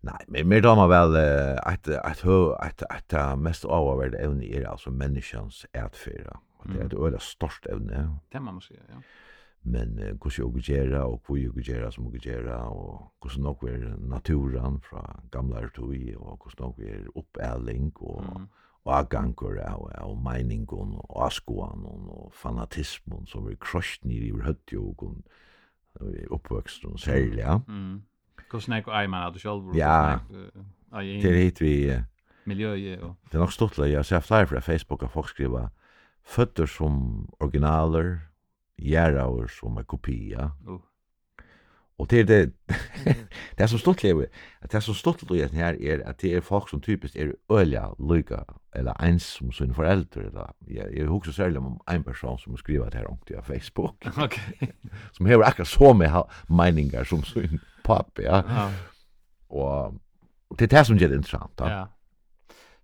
[0.00, 2.24] Nei, men mer damer vel at at
[2.60, 6.40] at at mest avvärd evne är alltså människans ätfyra.
[6.64, 8.18] Det är ett öla stort evne.
[8.32, 9.02] Det man si, ja.
[9.62, 13.40] Men uh, hur jag gera och hur jag gera som jag gera och hur så
[13.40, 18.48] nog är naturen fra gamle tui og hur så nog är uppälling och mm.
[18.82, 24.72] och agankor och, och mining og askoan og fanatismen som vi crushed ned i hött
[26.30, 27.60] oppvokst og særlig, ja.
[27.68, 28.02] Mm.
[28.52, 29.76] Hur snack och man hade själv.
[29.76, 30.20] Ja.
[30.90, 32.02] Det är hit vi
[32.44, 35.68] miljö och det är nog stort att jag ser flyer på Facebook och folk skriver
[36.24, 38.20] fötter som originaler,
[38.76, 40.52] gärraur som är kopia.
[40.66, 40.80] Oh.
[41.96, 42.50] Och det är det
[43.56, 44.26] det är så stort lever.
[44.60, 47.36] Det är så stort att jag här är att det är folk som typiskt är
[47.48, 52.38] öliga, lyga eller ens som sin förälder eller jag jag också särskilt om en person
[52.38, 54.06] som har skrivit det här om på Facebook.
[54.24, 54.68] Okay.
[55.12, 58.42] som har akkurat så med meningar som sin pappi, ja.
[58.46, 58.66] ja.
[59.48, 59.98] Og
[60.58, 61.70] det er det som gjør det interessant, da.
[61.72, 61.84] Ja.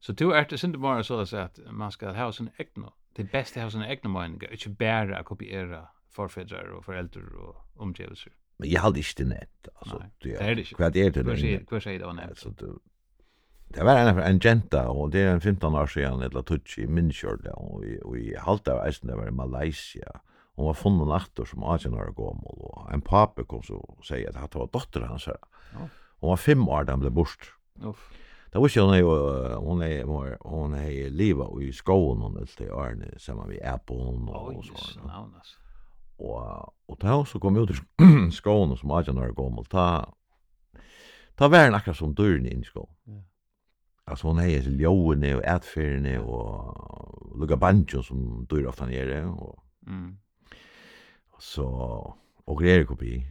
[0.05, 3.61] Så du er det synd bare så at man skal ha sin egna, det beste
[3.61, 8.35] ha sin egna meninger, ikke bare å kopiere forfedrar og foreldre og omgivelser.
[8.59, 9.99] Men jeg hadde ikke det nett, altså.
[9.99, 10.77] Nei, det er det ikke.
[10.79, 11.25] Hva er det?
[11.71, 12.37] Hva sier det var nett?
[12.37, 12.79] Altså, du,
[13.75, 16.87] Det var en, en jenta, og det er en 15 år siden, eller tutsi, i
[16.87, 20.21] minnkjørda, og, og i halta av eisen, det var i Malaysia,
[20.55, 24.31] hon var funnen aftur som 18 år gammal og en pape kom så og sier
[24.31, 25.41] at hatt var dotter hans her.
[25.73, 25.89] Ja.
[26.23, 27.51] Hon var fem år da han ble bort.
[27.83, 28.13] Uff.
[28.53, 32.71] Det var ikke hun er hun er hon er liva i skogen hun er til
[32.71, 33.99] Arne sammen med Apple
[34.31, 35.11] og, og sånn.
[36.25, 37.79] Og og da hun så kom ut i
[38.31, 40.05] skogen som 18 år gammal ta
[41.35, 42.95] ta var han akkurat som døren inn i skogen.
[43.07, 43.23] Ja.
[44.07, 50.17] Alltså hon är ljóene og ätfärne og lukka banjo som dör ofta nere och mm
[51.45, 53.27] Så, och det är kopi.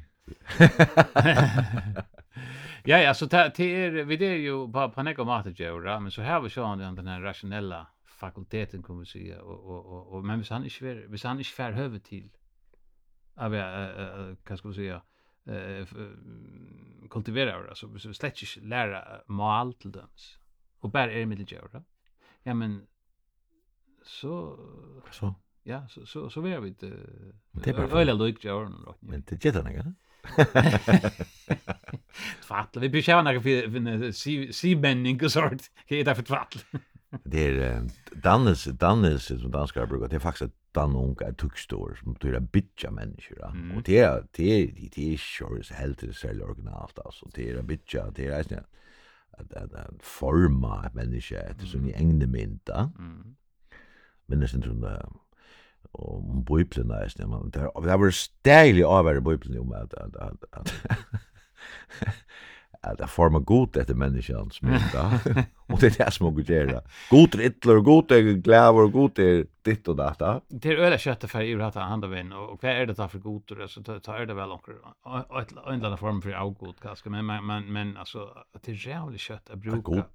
[2.83, 5.23] ja, ja, så det är, vi det är ju på, på näka
[5.59, 9.59] göra, men så här vi så den den här rationella fakulteten kommer vi säga, och,
[9.59, 12.29] och, och, och, men vi han inte är, vi han inte för hövet till,
[13.35, 15.01] av, äh, kan ska vi säga,
[15.45, 15.87] eh
[17.09, 18.13] kultivera det så så
[18.61, 20.09] lära mal till dem.
[20.79, 21.39] Och bara är det mitt
[22.43, 22.87] Ja men
[24.03, 24.59] så
[25.11, 26.49] så ja, så så så vi
[26.79, 26.93] det.
[27.51, 29.93] det är öliga lik jag har Men det gör det
[32.47, 34.13] Tvattel, vi blir kjævna för en
[34.53, 35.69] sibenning og sånt.
[35.89, 36.61] Hva er det for tvattel?
[37.23, 37.89] Det är
[38.23, 42.35] dannes, dannes som danska brukar, det är faktiskt at danne unga er tukstor som betyr
[42.35, 43.43] at bitja mennesker.
[43.75, 45.17] Och det är, det är, det är er
[45.63, 48.63] så helt det særlig originalt, Alltså, Det er bitja, det är er
[49.37, 52.91] att, att forma människor etter som i egne mynda.
[54.27, 54.85] Men det er sin trunn
[55.93, 60.43] om Bibelen nästan men det det var stäligt av det Bibeln om at at at
[60.51, 60.73] at
[62.83, 63.77] at att forma god
[64.51, 65.19] som er da
[65.71, 66.81] og det er det som går göra.
[67.09, 70.43] God rittler, god er glädje og god er ditt og datt.
[70.49, 73.19] Det er øyla kjøttet for i detta handa vin og hva er det da for
[73.19, 77.25] god och så tar det väl og en eller annan form for avgod kanske men
[77.25, 78.27] men men altså,
[78.65, 80.05] det er jævlig kött å bruke.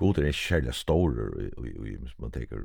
[0.00, 2.62] God er ikke kjærlig stårer hvis man tenker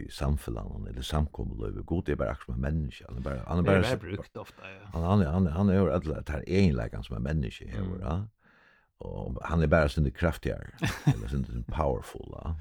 [0.00, 1.82] i samfunnet eller samkommeløy.
[1.86, 3.04] God er bare akkurat som en menneske.
[3.08, 4.86] Han er bare, han er bare, er brukt ofte, ja.
[4.94, 7.98] Han, han, han, han er jo alle det her egenleggene som en menneske her, mm.
[8.00, 8.14] ja.
[9.00, 10.72] Og han er bare sin kraftigere,
[11.12, 12.54] eller sin powerful, ja.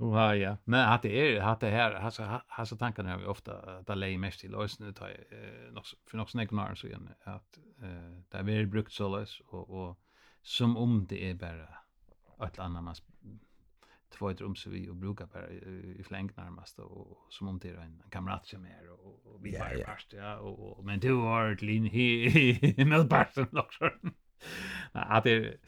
[0.00, 0.56] Ja, ja.
[0.64, 3.94] Men att det är att det här alltså alltså tankarna har vi ofta att det
[3.94, 5.10] lägger mest till oss nu tar
[5.72, 9.40] något för något snägg när så igen att eh det är väl brukt så lös
[9.40, 9.98] och och
[10.42, 11.68] som om det är bara
[12.44, 12.94] ett annat man
[14.18, 15.52] tvåt rum så vi och brukar per
[16.00, 19.52] i fläng närmast och som om det är en kamrat som är och, och vi
[19.52, 19.90] yeah, yeah.
[19.90, 23.90] Parst, ja och, och men du har ett lin i med barsen också.
[24.92, 25.60] Att det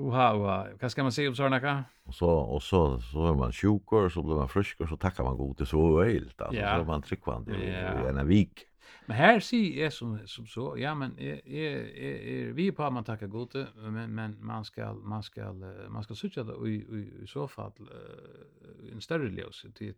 [0.00, 0.66] Uha, uha.
[0.80, 1.84] Vad ska man säga om sådana här?
[2.04, 5.36] Och så, och så, så är man sjukor, så blir man friskor, så tackar man
[5.36, 6.40] god till så helt.
[6.40, 6.74] Alltså, ja.
[6.74, 8.02] så är man tryckvande yeah.
[8.02, 8.67] i, i en vik.
[9.08, 12.92] Men här ser jag som, som så, ja men är, är, är, vi på att
[12.92, 15.52] man tackar gode men, men man ska, man ska,
[15.88, 19.66] man ska söka det i, i, i så fall uh, en större ljus.
[19.78, 19.94] Det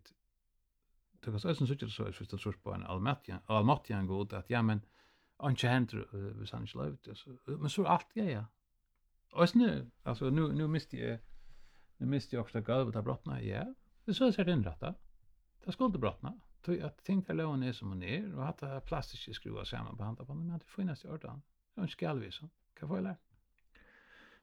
[1.21, 2.83] kan också söka det så, för det tror på en
[3.45, 4.81] almatian god, att ja men,
[5.43, 7.07] inte händer vi hvis han inte lövt.
[7.45, 8.45] Men så är allt ja, ja.
[9.31, 11.19] Och nu, alltså nu, nu miste jag,
[11.97, 13.75] nu miste jag också golvet av brottna, ja.
[14.05, 14.95] Det så är det inrätta.
[15.65, 16.39] Det skulle brottna.
[16.61, 20.03] Tog att tinkarlån är som hon är och att det här plastiska skruvar samman på
[20.03, 20.47] handen på honom.
[20.47, 21.41] Men det finnas i ordan.
[21.75, 22.39] Det är en skallvis.
[22.79, 23.17] Kan få lärt?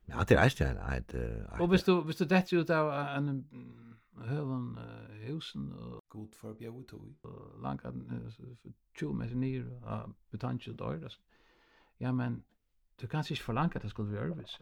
[0.04, 0.64] Ja, det är just det.
[0.64, 3.44] Ett, ett, och visst du, visst du det ut av en
[4.16, 4.78] hövan
[5.10, 7.16] husen och god för bjöd tog.
[7.22, 7.92] Och langa
[8.98, 11.12] 20 meter ner av betanche dörr.
[11.96, 12.42] Ja, men
[12.96, 14.58] du kan inte förlanga att det skulle bli övervis.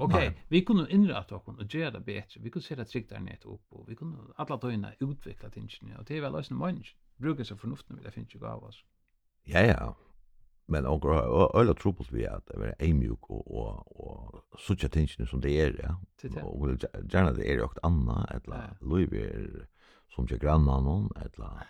[0.00, 2.40] Okej, okay, vi kunde inrätta oss och göra det bättre.
[2.40, 6.04] Vi kunde sätta trick där nere upp och vi kunde alla tøyna utveckla tingen och
[6.04, 6.96] det är väl lösen människa.
[7.16, 8.84] Brukar så förnuften vill det finns ju av oss.
[9.44, 9.96] Ja ja.
[10.66, 15.50] Men och alla trubbels vi att vara ämjuk och och och sucha tingen som det
[15.50, 16.42] är ja.
[16.42, 16.78] Och vill
[17.12, 19.10] gärna det är ju också anna eller Louis
[20.14, 21.66] som jag grannar någon eller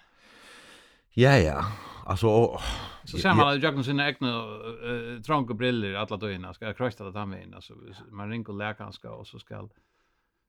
[1.15, 1.65] Ja, ja.
[2.07, 2.61] Alltså och,
[3.05, 7.05] så ser man att Jackson sina egna uh, trånga briller alla dagarna ska jag krossa
[7.05, 7.75] det där in alltså
[8.11, 9.69] man ringer läkaren ska och så ska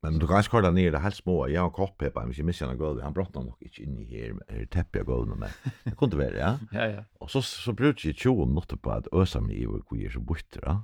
[0.01, 1.47] Men du kan skorda ner det helt små.
[1.49, 3.03] Jag har kopp men jag missar något.
[3.03, 4.39] Han brottar nog inte in i här.
[4.47, 5.51] Det täpper jag gått med.
[5.84, 6.59] Det kunde vara, ja.
[6.72, 7.03] ja, ja.
[7.14, 10.20] Och så, så brukar jag 20 minuter på att ösa mig i vår kvier så
[10.20, 10.62] bortre.
[10.64, 10.84] Ja.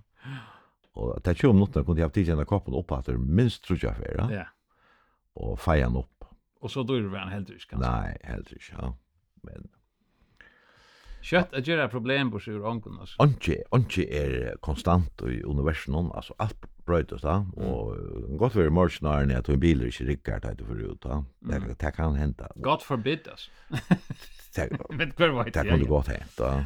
[0.94, 3.98] Och det 20 minuter kunde jag ha tidigare koppen upp att det minst tror jag
[3.98, 4.28] för.
[4.32, 4.46] Ja.
[5.34, 6.26] Och fejan upp.
[6.60, 7.74] Och så då är det en helt rysk.
[7.74, 8.98] Nej, helt rysk, ja
[9.48, 9.68] men
[11.22, 13.24] Kött att göra problem på sjur onken alltså.
[13.24, 17.96] Onke, onke är konstant i universum alltså allt brötas där och
[18.38, 21.26] gott för marsnaren att en bil är riktigt att för ut va.
[21.40, 22.52] Det det kan hända.
[22.56, 23.50] God forbid us.
[24.90, 25.64] Men kvar vad det.
[25.64, 26.66] Det kan gå hända.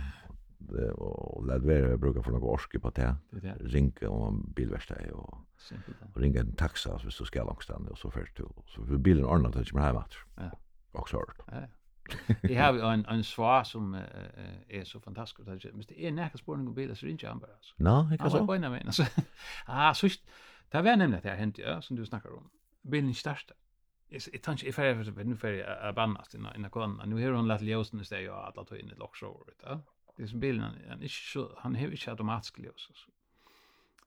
[0.93, 3.15] Och lad vara brukar för några orske på det.
[3.59, 5.37] Ringa om en bilverkstad och
[6.13, 9.55] och ringa en taxa så så ska långstande och så först så för bilen ordnat
[9.55, 10.17] att komma hem efter.
[10.37, 10.51] Ja.
[10.91, 11.23] Och så.
[11.47, 11.53] Ja.
[12.49, 13.99] Jeg har en, en svar som uh,
[14.69, 15.39] er så fantastisk.
[15.73, 17.51] Men det er nærkast spørning om biler, så ringer han bare.
[17.57, 17.73] Altså.
[17.77, 18.37] Nå, ikke så?
[18.37, 19.03] Han var av altså.
[19.67, 20.19] ah, så
[20.71, 22.51] Det var nemlig at det har hendt, ja, som du snakker om.
[22.91, 23.53] Bilen starta.
[24.11, 27.05] Jeg tar ikke, jeg ferdig, for nu ferdig er bannast innan, innan kona.
[27.05, 29.81] Nu har hun lagt ljósen i steg og alla tog inn i loksår, vet du.
[30.17, 32.89] Det som bilen, han, han, han har ikke automatisk ljós.
[32.91, 33.11] Så,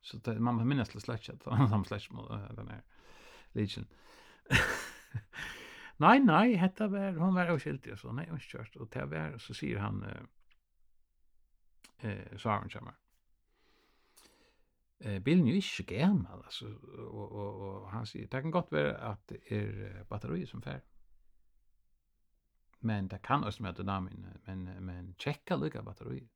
[0.03, 2.81] Så det, man minnes til slettet, han har slettet mot den her
[3.55, 3.87] legion.
[5.97, 9.39] nej, nej, hetta var, hon var oskyldig, og så, nei, hon kjørst, og det var,
[9.43, 10.25] så sier han, eh,
[12.11, 12.97] eh, sa han sammen,
[15.01, 16.73] eh, bilen jo ikke gammel, altså,
[17.07, 20.83] og, og, og han sier, det kan godt være at det er batteriet som fer.
[22.85, 26.29] men det kan også med dynamin, men, men tjekka lykka batteriet.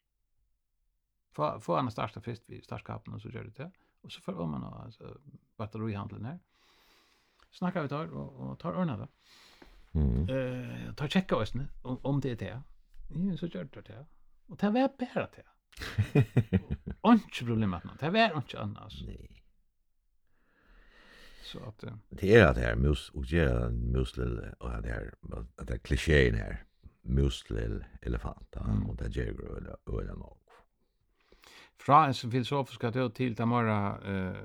[1.36, 3.70] Få, få han starta først vid startskapen, og så gjør det det,
[4.02, 5.12] og så får man altså,
[5.56, 6.38] batterihandlen her,
[7.50, 9.09] snackar vi tar och, och tar ordna det.
[9.99, 10.28] Mm.
[10.28, 12.62] Eh, ta checka oss nu om, om det är det.
[13.09, 14.07] Ja, så gör det det.
[14.46, 15.44] Och det var bara det.
[17.01, 18.01] Onch problem att något.
[18.01, 19.03] Det var inte annars.
[19.07, 19.44] Nej.
[21.42, 25.14] Så att det är det här mus och ge muslel och det här
[25.57, 26.64] att det klichén här.
[27.03, 28.57] Muslel elefant
[28.88, 30.38] och det ger eller eller något.
[31.78, 34.36] Fra en filosofisk det till tamara eh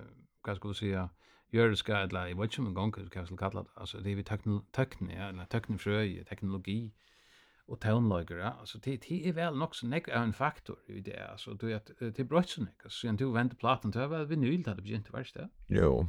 [0.48, 1.10] vad ska du säga?
[1.54, 4.12] jøriska, eller jeg vet ikke om en gång kan jag skal kalla det, alltså det
[4.12, 6.94] är vi tekne, ja, eller teknefrøy, teknologi,
[7.68, 11.32] och tøvnløyger, ja, alltså det, det är väl nog så nek en faktor i det,
[11.32, 14.64] alltså du att det er brøtt så nek, altså du venter platen til, vel vinyl,
[14.68, 15.50] hade begynte värst det?
[15.70, 16.08] Jo.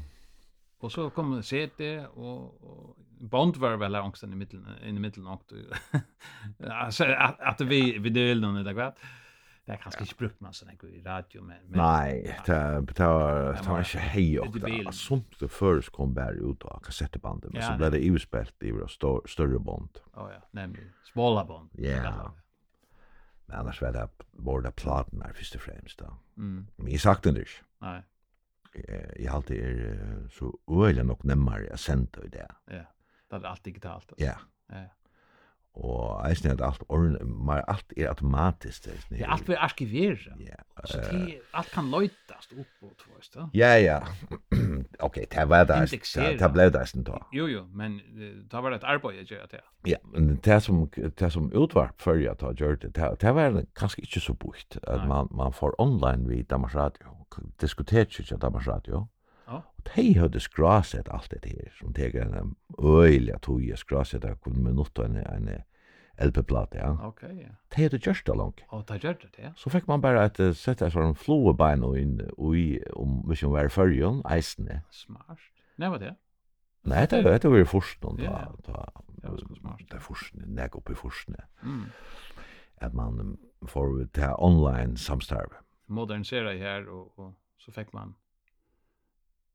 [0.78, 2.96] och så kom det CD, og, och
[3.30, 5.26] Bond var väl angsten i mitten i middelen,
[6.58, 8.98] altså at, att vi, vi dølene, det er kvart,
[9.72, 11.62] var kanskje ikke brukt man sånn i radio, men...
[11.70, 12.56] men Nei, det
[13.00, 14.92] var, det var ikke hei og det.
[14.96, 18.72] Sånt det først kom bare ut av kassettebandet, men ja, så ble det utspilt i
[19.32, 20.02] større bond.
[20.12, 20.84] Ja, oh, ja, nemlig.
[21.08, 21.70] Småla bond.
[21.80, 22.12] Ja.
[23.46, 24.08] Men annars var det
[24.44, 26.10] vårda platen her først og fremst da.
[26.36, 26.66] Mm.
[26.76, 27.64] Men jeg sagt det ikke.
[27.84, 28.00] Nei.
[28.74, 32.46] Jeg alltid er så øyelig nok nemmere jeg sendte i det.
[32.68, 32.84] Ja,
[33.30, 34.12] det er alt digitalt.
[34.18, 34.34] Ja.
[34.72, 34.88] Ja
[35.74, 40.36] og eisne at alt orn mar alt er automatiskt det er alt ver arkivera.
[40.40, 40.60] Ja.
[40.84, 43.98] Så det alt kan løytast upp og tvoist Ja, ja.
[45.06, 45.90] Okej, det var det.
[46.38, 47.18] Det blev det sen då.
[47.32, 48.00] Jo, jo, men
[48.50, 49.60] det var ett arbete jag gjorde det.
[49.86, 53.16] Ja, men det som det som utvarp för jag tar gjort det.
[53.20, 57.24] Det var kanske inte så bukt att man man får online vid Danmarks Radio.
[57.60, 59.08] diskutert ju inte Danmarks Radio
[59.94, 64.62] de hadde skrasett alt det her, som teker en øyelig at hun skrasett av kun
[64.64, 65.48] minutt og en, en
[66.18, 66.92] LP-plate, ja.
[67.06, 67.50] Ok, ja.
[67.74, 68.62] De hadde gjørst det langt.
[68.70, 69.50] Og de gjørst det, ja.
[69.58, 73.52] Så fikk man bare et sett et sånn floebein og inn i, om vi hun
[73.56, 74.82] var i førjen, eisene.
[74.94, 75.42] Smart.
[75.78, 76.14] Nei, var det?
[76.84, 77.64] Nei, det var det var
[78.00, 78.52] då Ja.
[78.66, 78.84] da.
[79.22, 79.80] Det var smart.
[79.90, 81.28] Det først, nek upp i først.
[81.62, 81.86] Mm.
[82.76, 85.56] At man får det online samstarve.
[85.88, 88.14] Modernisera her, og, og så fikk man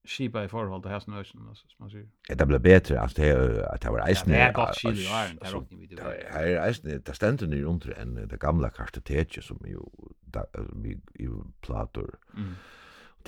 [0.10, 2.08] skipa i forhold til hesten østen, som man sier.
[2.30, 3.30] Det ble bedre, altså, det,
[3.74, 4.34] at det var eisne...
[4.34, 5.98] Ja, det er godt skil i åren, det er råkning vi det.
[5.98, 9.86] Det er eisne, det stender nye under enn det gamle kartoteket, som jo,
[10.34, 10.46] da,
[10.84, 11.30] vi, i
[11.62, 12.56] plator, mm.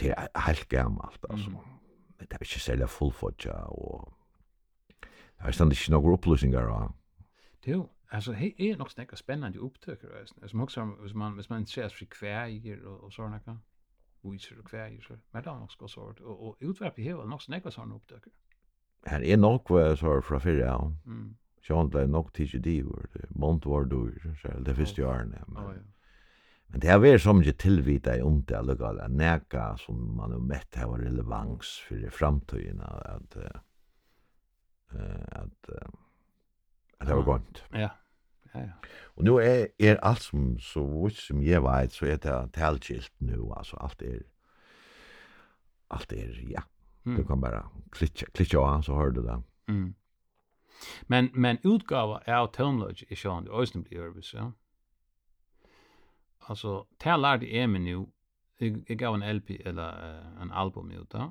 [0.01, 1.49] det er helt gammalt, altså.
[1.51, 4.13] Men det er ikke særlig fullfotja, og
[5.01, 6.91] det er stendig ikke noen opplysninger, og...
[7.67, 11.65] Jo, alltså det är nog snäcka spännande upptäcker alltså man också hvis man hvis man
[11.65, 13.61] ser sig kvar och och såna kan
[14.23, 15.17] viser og så.
[15.33, 18.31] men det er nok så hård, og, og utverpig hever nok så nekva sånne oppdøkker.
[19.07, 20.77] Her er nok hva så fra fyrre, ja.
[21.05, 21.35] Mm.
[21.61, 24.13] Sjån ble nok tidsi divur, mont var dur,
[24.65, 25.63] det første årene, men...
[25.63, 25.81] Oh, ja.
[26.71, 30.31] Men det har vært som ikke tilvita i ondt jeg lukkall, at neka som man
[30.31, 33.59] har mett her relevans för framtiden, at, eh
[34.91, 35.69] at, at,
[36.99, 37.63] at det var gott.
[37.73, 37.89] Ja,
[38.53, 38.91] ja, ja.
[39.15, 43.11] Og nu er, er alt som, så vitt som jeg vet, så er det talkilt
[43.19, 44.21] nu, altså alt er,
[45.91, 46.63] alt er, ja,
[47.03, 47.15] mm.
[47.15, 49.41] du kan bare klicka klicka av, så hører du det.
[49.67, 49.89] Mm.
[51.07, 54.49] Men, men utgava av tonelodge i sjåan, det er blir ørbis, ja.
[56.49, 58.09] Altså, talar det er nu,
[58.59, 61.29] jeg gav en LP eller uh, en album ut da,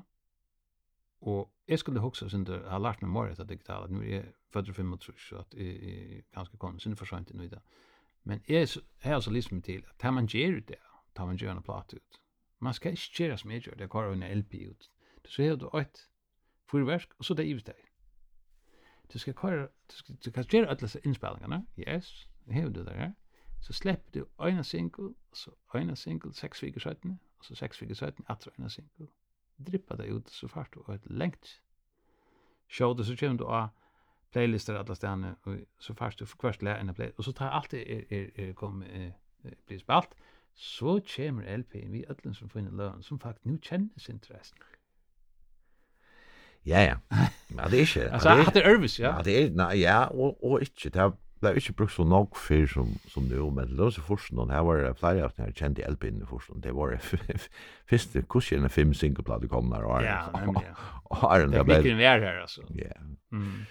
[1.21, 4.03] Og jeg skulle huske sin det, jeg har lært meg mer etter digitalt, Nu nå
[4.03, 7.29] er jeg født og fem og trus, og at jeg er ganske kommet sin sent
[7.29, 7.59] i nøyda.
[8.23, 8.67] Men jeg
[9.01, 10.79] har så lyst meg til at tar man gjør det,
[11.15, 12.19] tar man gjør en plate ut.
[12.59, 14.89] Man skal ikke gjøre som jeg gjør, det er kvar en LP ut.
[15.27, 16.09] Så har du et
[16.71, 17.75] fyrverk, og så det er givet deg.
[19.13, 22.83] Du skal kvar, du skal, du kan gjøre alle disse innspillingene, yes, det har du
[22.83, 22.97] där.
[22.97, 23.11] her.
[23.61, 27.81] Så slepp du en single, og så en single, seks viker 17, og så seks
[27.81, 29.07] viker 17, atra en single,
[29.67, 31.61] drippa det ut så fart og et lengt.
[32.71, 33.69] Sjå det så kommer du av
[34.31, 37.73] playlister alla stjärnor och så fast du förkvart lär en play och så tar allt
[37.73, 38.83] är är är kom
[39.67, 40.15] blir spalt
[40.53, 44.55] så kommer LP vi allen som finner lön som faktiskt nu känner sin intresse.
[46.63, 46.97] Ja ja.
[47.47, 48.09] Men det är ju.
[48.09, 49.15] Alltså det Elvis ja.
[49.17, 52.93] Ja det är ja och och inte det blev ikke brukt så nok før som,
[53.09, 56.61] som nu, men det løse forsen, her var det flere av denne kjente LP-ene forsen,
[56.63, 56.95] det var
[57.91, 60.75] første kursen av fem singleplater kom der, og Ja, nemlig, ja.
[61.51, 62.61] Det er ikke en vær her, altså.
[62.77, 62.93] Ja.
[63.31, 63.65] Mm.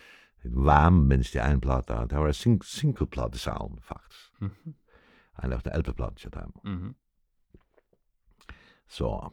[0.45, 4.41] Vam, minst jeg en plate, det var en singleplate sound, faktisk.
[4.41, 4.73] Mm -hmm.
[5.41, 6.95] Han lagt en LP-plate til dem.
[8.89, 9.31] Så.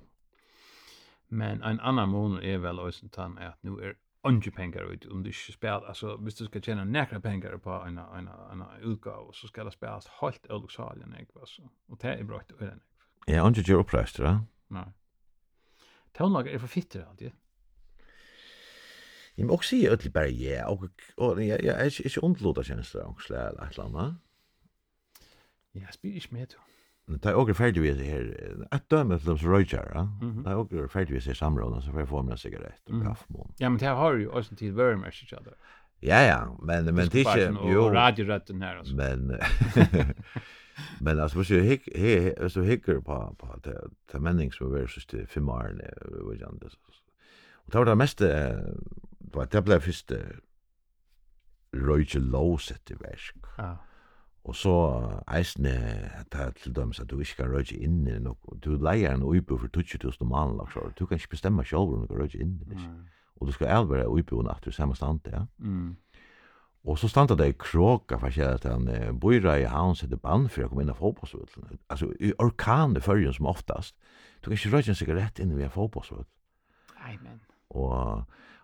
[1.29, 3.93] Men en annan mån er vel også tann at nu er
[4.27, 7.79] onge pengar ut om du ikke spela, altså hvis du skal tjene nekra pengar på
[7.87, 11.61] en, en, en utgave, så skal det spelas helt øluksalian, ikke, altså.
[11.87, 12.79] Og det er bra til øyne.
[13.27, 14.89] Ja, onge gjør oppreist, ja Nei.
[16.17, 17.31] Tånlager er for fitter alltid.
[19.37, 22.95] Jeg må også si ødelig bare ja, og, og jeg, jeg er ikke ondlåta kjennes
[22.95, 24.15] og slag eller et eller annet.
[25.75, 26.63] Ja, jeg spyr ikke med, jo.
[27.07, 28.25] Det er også ferdig vi her,
[28.75, 30.01] et døme til dem som røyker, ja.
[30.21, 33.01] Det er også ferdig vi her samrådene, så får jeg få med en sigarett og
[33.05, 33.51] kaffemål.
[33.59, 35.53] Ja, men det har jo også tid vært med seg selv.
[36.03, 37.85] Ja, ja, men, men det er ikke, jo.
[37.85, 38.95] Og radiorøtten her, altså.
[38.95, 39.31] Men,
[41.05, 43.79] men altså, hvis du hick he så hicker på på det
[44.11, 46.77] det menning som var så till fem årene, og vi gjorde det så.
[47.67, 48.63] Och det var det mest det
[49.19, 50.17] var det ble første
[51.75, 53.35] røyke Lowe i versk.
[53.57, 53.73] Ja.
[54.47, 54.73] Og så
[55.27, 55.73] eisne
[56.31, 58.57] ta til dømes at du ikke kan rødje inn i noe.
[58.63, 62.07] Du leier en uipo for 20.000 mann, så du kan ikke bestemme selv om du
[62.07, 62.79] kan rødje inn i det.
[63.37, 65.43] Og du skal elvere uipo natt til samme stand, ja.
[65.59, 65.97] Mm.
[66.87, 68.87] Og så standa det i kråka for å at han
[69.19, 71.81] bøyra i hans etter band for å komme inn av fotbollsvøtlen.
[71.91, 73.97] Altså, i orkan i fyrjen som oftast.
[74.39, 76.31] Du kan ikke rødje en sigarett inn i en fotbollsvøtlen.
[77.01, 77.41] Nei, men.
[77.75, 78.23] Og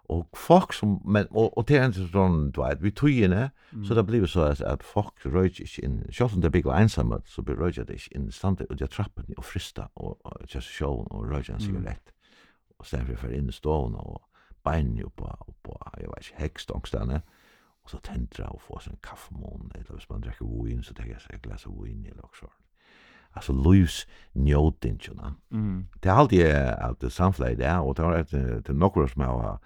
[0.09, 3.85] Og folk som, men, og, og til er en sånn, du vet, vi togene, mm.
[3.87, 7.21] så det blir så at at folk røyker ikke inn, selv om det blir ensamme,
[7.25, 10.67] så blir røyker det ikke inn stand ut av trappen og frista, og, og just
[10.67, 12.11] showen, og røyker en sigarett.
[12.11, 12.75] Mm.
[12.79, 14.21] Og sen for inn i stående, og
[14.63, 17.21] beinene oppå, oppå, jeg vet ikke, hekstångstene,
[17.83, 21.25] og så tendra og få sånn kaffemån, eller hvis man drekker vin, så tenker jeg
[21.29, 22.59] seg glas av vin, eller også sånn.
[23.33, 25.33] Alltså Louis Newton, va.
[25.51, 25.87] Mm.
[25.99, 28.29] Det har alltid alltid samflöjt där och det har ett
[28.65, 29.59] till några som har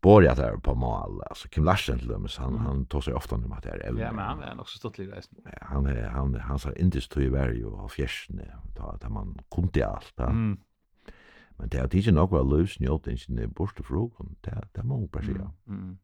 [0.00, 3.52] borgar där på mål alltså Kim Larsen till dem han han tar sig ofta om
[3.52, 3.98] att det är.
[3.98, 7.20] Ja men han är också stått lite Ja, han är han han sa inte stå
[7.20, 10.18] i varje och av fjärsne ta att man kunde allt.
[10.18, 10.58] Mm.
[11.50, 14.36] Men det är inte nog väl lös njöt inte den borste frågan.
[14.40, 15.52] Det det må bara säga.
[15.68, 15.98] Mm.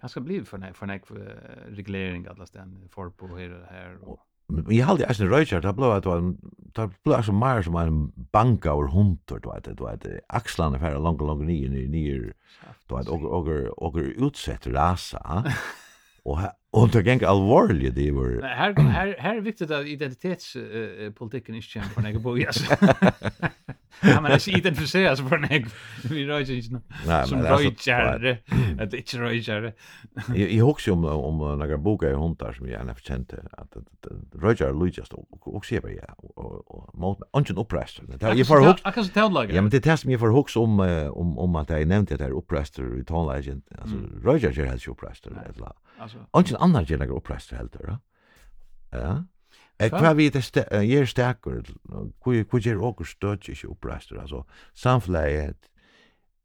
[0.00, 1.00] Kanske bliv för när för när
[1.68, 5.90] reglering alla ställen för på här här och Men jag hade alltså Roger där blå
[5.90, 6.34] att var
[6.74, 10.78] där blå alltså mer som en banka eller hunter då att det var det axlarna
[10.78, 12.32] för långa långa ni ni ni
[12.86, 15.44] då att och och och utsätt rasa.
[16.22, 16.38] Och
[16.70, 18.42] och det gäng allvarligt det var.
[18.42, 22.58] Här här här är viktigt att identitetspolitiken inte känns för några bojas.
[24.02, 25.66] Ja, men jag identifierar sig för mig.
[26.04, 26.80] Vi röjer inte.
[27.26, 28.42] Som röjer.
[28.80, 29.74] Att det inte röjer.
[30.34, 33.76] Jag husar om om några bokar i hundar som jag har känt att
[34.32, 38.04] röjer Lucas och också jag ja och mot ungen upprester.
[38.18, 38.80] Det jag får hooks.
[38.84, 39.44] Jag kan så tala.
[39.44, 40.80] Ja, men det testar mig för hooks om
[41.12, 43.62] om om att jag nämnde det här upprester i Tall Legend.
[43.80, 45.72] Alltså Roger ger hade ju upprester eller.
[45.98, 47.98] Alltså ungen annan några upprester helt då.
[48.90, 49.24] Ja.
[49.80, 51.62] Eh kvar vi det gjør stekker,
[52.24, 54.42] hva gjør åker och ikke oppreister, altså
[54.74, 55.54] samfleie,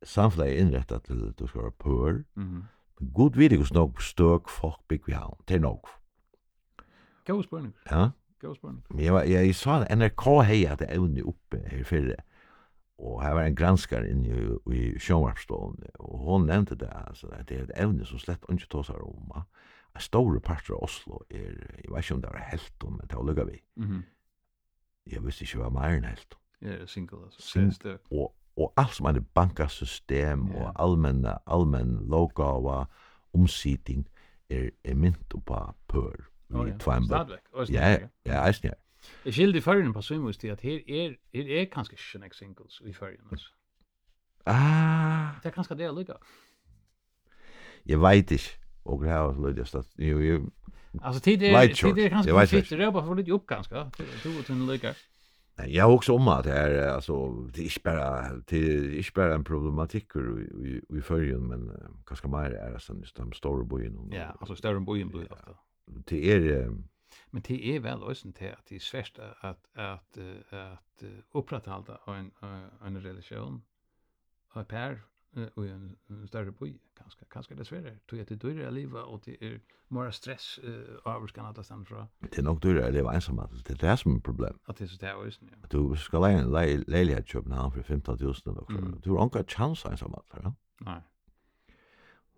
[0.04, 1.48] samfleie innrettet til at du
[1.80, 2.24] pur.
[2.36, 2.64] Mhm.
[3.00, 5.38] pør, god vidig hos nok stök folk big vi har.
[5.48, 5.88] det är nog.
[7.26, 7.74] Gå spørning.
[7.92, 8.10] Ja?
[8.40, 8.84] Gå spørning.
[8.98, 12.16] Jeg, jeg, jag sa NRK hei at jeg evne oppe her fyrre,
[12.98, 17.58] og här var en granskar inne i, i sjåvarpstående, og hon nämnde det, altså, det
[17.58, 19.42] är ett evne som slett inte tåsar om, ja
[19.96, 23.08] en stor part av Oslo er, jeg vet ikke om det var helt om, men
[23.10, 23.62] det var lukka vi.
[23.76, 24.04] Mm -hmm.
[25.12, 26.40] Jeg visste ikke hva mer enn helt om.
[26.62, 27.42] Ja, det er single, altså.
[27.42, 30.62] Single, og, og alt som er bankasystem, yeah.
[30.62, 32.86] og allmenna, allmenn lovgava,
[33.34, 34.08] omsiding,
[34.50, 36.30] er, er mynt og på pør.
[36.50, 37.40] Oh, ja, stadigvæk.
[37.74, 38.74] Ja, ja, eisen, ja.
[39.26, 42.34] Jeg skilde i førgen på Svimmus til at her er, her er kanskje ikke nek
[42.34, 43.50] singles i førgen, altså.
[44.46, 45.36] Ah.
[45.44, 46.14] Det er kanskje det jeg lykker.
[47.86, 50.42] Jeg vet ikke och det här var lite att ju ju
[51.02, 53.92] Alltså tid är tid är kanske lite shit det bara för lite upp ganska
[54.24, 54.94] du och den lika.
[55.56, 58.58] Nej, jag också om att det är alltså det är bara det
[59.00, 61.76] är bara en problematik i i i förgen men uh,
[62.06, 64.10] kanske mer är det sen de stora bojen.
[64.12, 65.52] Ja, alltså stora bojen blir ofta.
[65.86, 66.72] Det är
[67.30, 70.18] Men det är väl också inte att det är svårt att att
[70.50, 72.32] att upprätthålla en
[72.86, 73.62] en religion
[74.54, 75.02] och per
[75.54, 75.96] och en
[76.28, 80.12] större by kanske kanske det svär tror jag det är att och det är mer
[80.12, 83.84] stress eh ska alla stanna från det är nog dyrare att leva ensam alltså det
[83.84, 84.60] är som problem.
[84.64, 85.32] Att det är så där är
[85.62, 85.68] ja.
[85.70, 87.84] du ska lägga lägga ett jobb när för
[88.22, 91.02] 000, och du har inga chans ensam alltså ja nej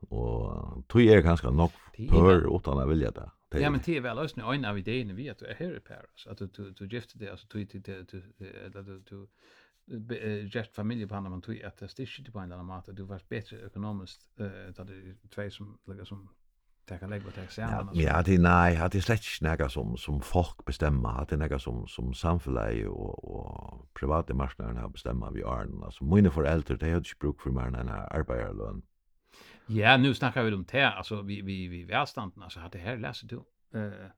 [0.09, 1.71] och tror är ganska nog
[2.09, 5.29] för utan att vilja det Ja men det är väl lösning en av idéerna vi
[5.29, 6.27] att du är här i Paris.
[6.27, 8.21] Att du du gifter dig alltså du du
[8.81, 9.27] du du
[9.87, 13.65] gert familje på man tog att det styrkte på en annan mat du var bättre
[13.65, 16.29] ekonomiskt eh att det två som lägger som
[16.85, 21.19] tar lägga på examen ja det nej har det släckt näga som som folk bestämmer
[21.19, 26.03] det det näga som som samhälle och och privata marknaden har bestämmer vi är alltså
[26.03, 28.81] mina föräldrar de har ju bruk för mer än arbetarlön
[29.67, 30.89] ja nu snackar vi om det.
[30.89, 33.35] Alltså vi vi vi välstanden alltså hade här läser du
[33.79, 34.09] eh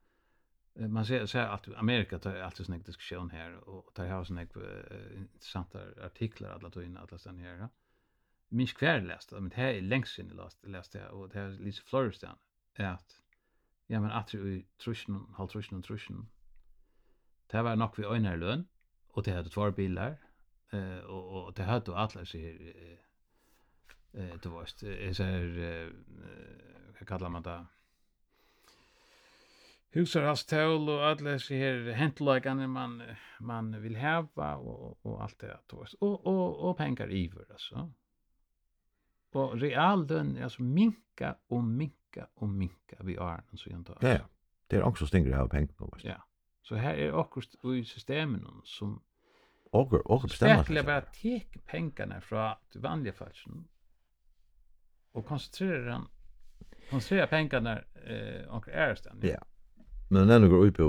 [0.80, 5.80] man ser så att Amerika tar alltid sån diskussion här och tar här uh, intressanta
[6.06, 7.70] artiklar alla tog in alla sen här.
[8.50, 11.50] Minns kvar läst, men det här är längst sen läst läst jag och det här
[11.50, 12.38] Lisa Florestan
[12.74, 13.22] är att
[13.88, 16.30] ja men att vi truschen halt truschen och truschen.
[17.48, 18.68] Det var nog vi önar lön
[19.08, 20.18] och det hade två bilar
[20.72, 22.74] eh och och det hade alla sig
[24.14, 24.66] eh det var
[25.14, 25.94] så här
[27.00, 27.66] vad kallar man det?
[29.90, 33.04] husarhallstål och alla så här häntlagarna man
[33.40, 35.60] man vill häva och och allt det där
[36.00, 37.94] och och och pengar iver alltså.
[39.32, 43.98] Och reallön alltså minka och minka och minka vi är den så inte.
[44.02, 44.20] Ja.
[44.68, 45.98] Det är också stänger av pengar på.
[46.04, 46.28] Ja.
[46.62, 47.42] Så här är också
[47.76, 49.04] i systemen som
[49.72, 50.64] Ogur, ogur bestämmer.
[50.64, 53.36] Spekla bara tek pengarna från det vanliga fallet
[55.12, 56.08] och koncentrera den
[56.90, 59.20] koncentrera pengarna eh och ärsten.
[59.22, 59.46] Ja.
[60.10, 60.80] Men den går upp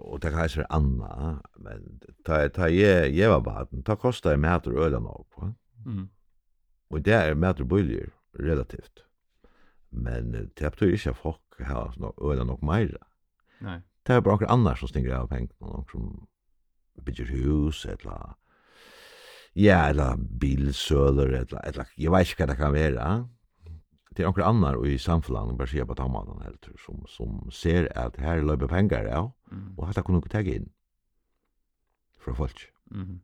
[0.00, 3.82] och det kajser Anna, men ta ta ge ge var baden.
[3.82, 5.54] Ta kostar det mer ölen av va
[5.86, 6.08] Mm.
[6.88, 9.04] Och det är mer billigare relativt.
[9.88, 12.98] Men det är ju att folk här nå ölen och mer.
[13.58, 13.80] Nej.
[14.02, 16.26] Det är bara några andra som stinger av pengar någon som
[17.02, 18.34] bygger hus eller
[19.52, 23.28] ja, eller bilsöler eller eller jag vet inte vad det kan vara
[24.18, 28.16] det är onkel annar i samfunnet, bara se på tamman helt som som ser att
[28.16, 29.32] här löper pengar ja
[29.76, 30.70] och kunne ikke ta inn
[32.18, 32.72] fra folk.
[32.84, 33.20] Mhm.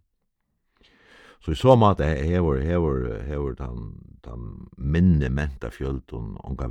[1.40, 6.64] Så i så måte hever, hevor hevor hevor han minne menta fjöld och onka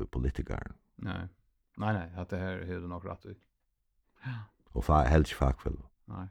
[0.00, 0.72] og politikaren.
[0.96, 1.28] Nej.
[1.76, 3.38] Nej nej, att det här hur det nog rätt ut.
[4.74, 4.80] Ja.
[4.82, 5.76] Fa helst fackfäll.
[6.04, 6.28] Nej.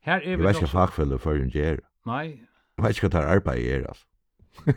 [0.00, 1.80] Här är vi Jag vet inte fackfäll för en ger.
[2.06, 2.46] Nej.
[2.78, 4.06] Jeg vet ikke hva det är er altså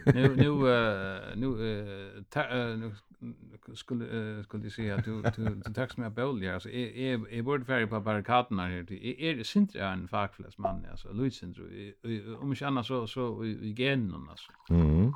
[0.06, 2.96] nu nu uh, nu uh, ta, uh, nu
[3.74, 7.42] skulle uh, skulle säga att du du du tack med ja alltså är är är
[7.42, 9.44] borde färg på barrikaderna här är
[9.76, 11.70] är en fackfläs man alltså Luisen tror
[12.42, 14.52] om inte annars så så i genen alltså.
[14.70, 15.14] mhm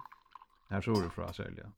[0.70, 1.72] Här såg du från sälja.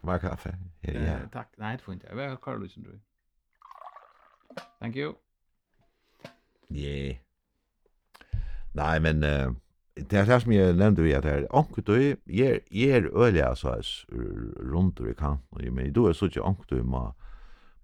[0.00, 0.58] Var kaffe.
[0.80, 1.18] Ja.
[1.32, 1.48] Tack.
[1.56, 2.06] Nej, det får inte.
[2.06, 3.00] Jag har Carl Luisen tror.
[4.78, 5.14] Thank you.
[6.68, 7.16] Yeah.
[8.74, 9.52] Nej, men uh,
[10.10, 11.94] det er det som jeg nevnte vi at her, onker du,
[12.26, 13.74] jeg er øyelig altså
[14.72, 17.10] rundt i kanten, men du er så ikke onker du må,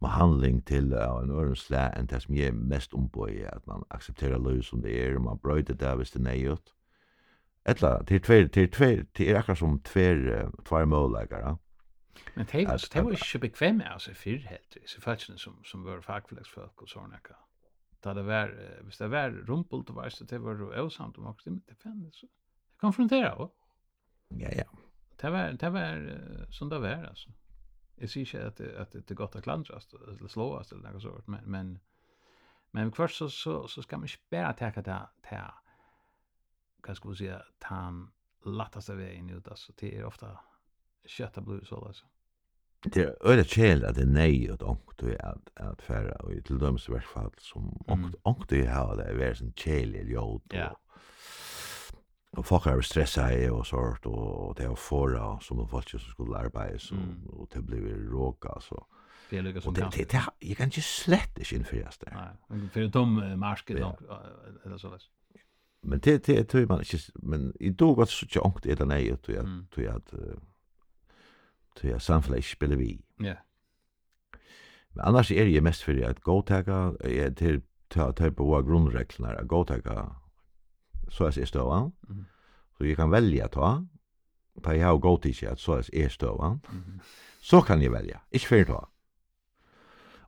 [0.00, 3.84] må handling til av en ørensle enn det som jeg er mest ombøy, at man
[3.90, 6.72] aksepterer løy som det er, og man brøyder det hvis det er nøyot.
[7.66, 11.56] Etla, til tver, til tver, til er akkurat som tver, uh, tver måleggere.
[12.36, 16.88] Men det var ikke bekvemme altså fyrr helt, disse fattene som, som var fagfelagsfolk og
[16.88, 17.45] sånne akkurat
[18.06, 18.52] da det var,
[18.86, 22.28] hvis det var rumpelt og veist, det var jo avsamt om akkurat, det fann så.
[22.80, 23.54] Konfrontera også.
[24.40, 24.68] Ja, ja.
[25.20, 26.00] Det var, det var
[26.50, 27.32] som det var, altså.
[27.96, 31.28] Jeg sier ikke at, at det er godt å klandrast, eller slåast, eller noe sånt,
[31.32, 31.70] men, men,
[32.76, 35.46] men kvart så, så, så skal man ikke bare teka det, til
[36.84, 37.30] hva skal vi si,
[37.64, 38.02] ta den
[38.58, 40.34] lattaste veien ut, altså, det er ofta
[41.08, 42.04] kjøtta blod, så, altså
[42.84, 46.58] det är øyla kjel at det nej och onkt du att att färra och till
[46.58, 50.42] döms verkfall som onkt onkt du har det är sen kjel i jord.
[50.52, 50.68] Ja.
[52.36, 56.36] og folk är i och sort och det er fåra som de folk som skulle
[56.36, 56.94] arbeta så
[57.26, 58.86] och det blir råka så.
[59.30, 59.90] Det lukar som kan.
[59.90, 62.12] Det jag kan ju slett inte just det.
[62.50, 63.76] Nej, för de marsket
[64.64, 65.02] eller så där
[65.82, 69.12] men det det tror man inte men i dag att så tjockt är det nej
[69.12, 69.28] att
[69.88, 70.14] att
[71.76, 73.00] til at samfunnet ikke spiller vi.
[73.22, 73.34] Ja.
[74.94, 79.48] Men annars er jeg mest for at godtaka, er til ta ta på grundreglene at
[79.48, 80.08] godtaka
[81.08, 81.92] så er det støvan.
[82.08, 82.24] Mm.
[82.78, 83.84] Så jeg kan velja ta,
[84.64, 86.60] ta jeg har gått ikke at så er det støvan.
[86.72, 87.00] Mm.
[87.40, 88.80] Så kan jeg velja, ikke for ta.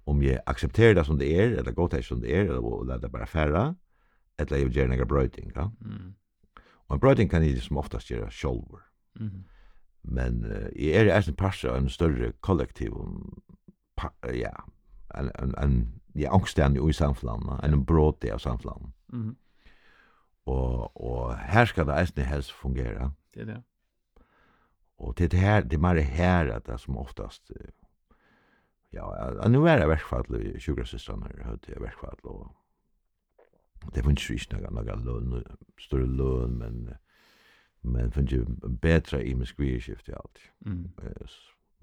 [0.07, 3.13] Om jeg aksepterer det som det er, eller godtaka som det er, eller lær det
[3.13, 3.75] bare færre,
[4.39, 5.53] eller jeg vil gjøre noen brøyting.
[5.57, 5.69] Ja?
[5.81, 6.15] Mm.
[6.89, 8.85] Og en brøyting kan jeg som oftast gjøre sjolver.
[9.19, 9.45] Mm.
[10.03, 12.97] Men uh, jeg er eisen parser av en større kollektiv,
[13.97, 14.55] pa, ja,
[15.15, 15.79] en, en, en
[16.19, 18.93] ja, angstene i samfunnet, en bråd av samfunnet.
[19.13, 19.35] Mm.
[20.49, 23.11] Og, og her skal det eisen helst fungere.
[23.35, 23.63] Det er det.
[24.99, 27.53] Og til det her, det er mer her at det som oftast,
[28.93, 29.05] ja,
[29.49, 30.25] nu er det verkfall,
[30.59, 32.55] sjukrasistene har hørt det verkfall, og
[33.95, 35.45] det finnes jo ikke noe, noe løn,
[35.79, 36.81] større løn, men
[37.89, 38.45] men fanns ju
[38.81, 40.39] bedre i med skivskift i alt.
[40.67, 40.91] Mm.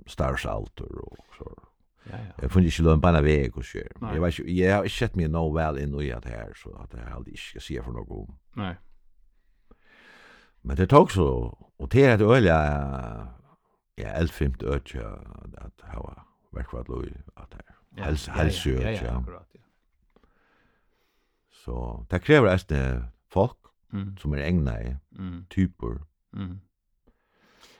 [0.08, 1.53] Stars alter og så.
[2.10, 2.32] Ja ja.
[2.41, 3.78] Jeg fanns ikke lön på en väg och så.
[4.01, 6.93] Jag vet ju jag har sett meg nog vel inn i at her, så at
[6.93, 8.36] jeg aldri ikke skal si for noe om.
[8.56, 8.76] Nei.
[10.64, 12.60] Men det tok så och det er det öliga
[13.97, 14.95] ja allt fint öch
[15.58, 17.76] att ha verkvat loj att här.
[18.06, 18.68] Hälsa ja, öch.
[19.03, 19.56] Ja, akkurat.
[21.51, 22.72] Så det kräver att
[23.30, 23.64] folk
[23.96, 24.18] mm.
[24.18, 25.46] som är egna i mm.
[25.50, 26.02] typer.
[26.34, 26.60] Mm.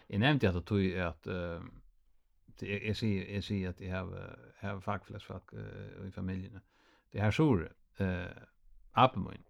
[0.08, 1.62] Jag nämnde att at uh,
[2.62, 6.62] jeg, jeg, ser jeg ser att jeg har har fackfläsk uh, i familiene.
[7.14, 7.68] Det her sår
[8.00, 8.28] eh
[8.94, 9.44] Appelmoin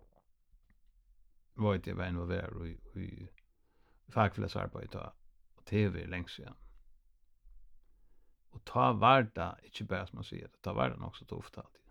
[1.56, 3.30] var det var involveret i, i
[4.12, 5.00] fackfläskarbete
[5.56, 6.56] och TV lengst sedan.
[8.50, 11.82] Och ta varda, inte bare som man det, ta varda också tufft alltid.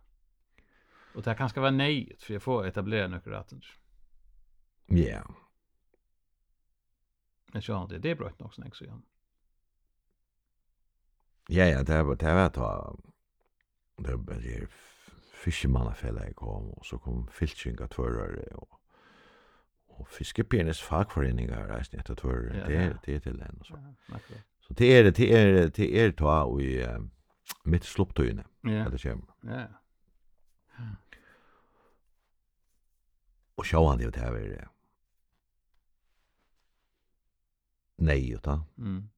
[1.14, 3.76] Och det här kanske var nej, för jag får etablera några rättelser.
[4.86, 5.34] Ja.
[7.52, 9.02] Men så det det är bra nog snack så igen.
[11.48, 12.96] Ja ja, det var det var ta.
[13.96, 14.68] Det var det
[15.34, 18.80] fiskemannafälla jag kom och så kom filchinga tvörare och
[19.86, 23.94] och fiskepenis fackföreningar där snett att tvör det det till den och så.
[24.60, 26.86] Så det är det det är det är ta och i
[27.64, 28.44] mitt slopptöjne.
[28.60, 28.88] Ja.
[28.88, 29.34] Det kommer.
[29.40, 29.66] Ja.
[33.54, 34.68] Och sjå han det där.
[38.04, 38.62] nej utan.
[38.78, 39.08] Mm.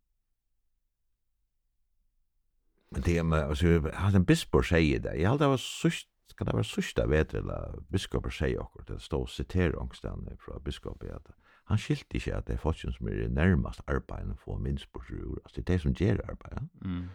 [2.90, 5.16] Men det med alltså har en biskop säger det.
[5.16, 9.26] Jag hade var sust ska det vara sista vet eller biskopen säger också det står
[9.26, 11.30] citerar ångstan från biskopen att
[11.64, 15.40] han skilt inte att det är som är närmast arbeten på minspårsrur.
[15.44, 16.68] Alltså det är det som ger arbeten.
[16.84, 17.08] Mm.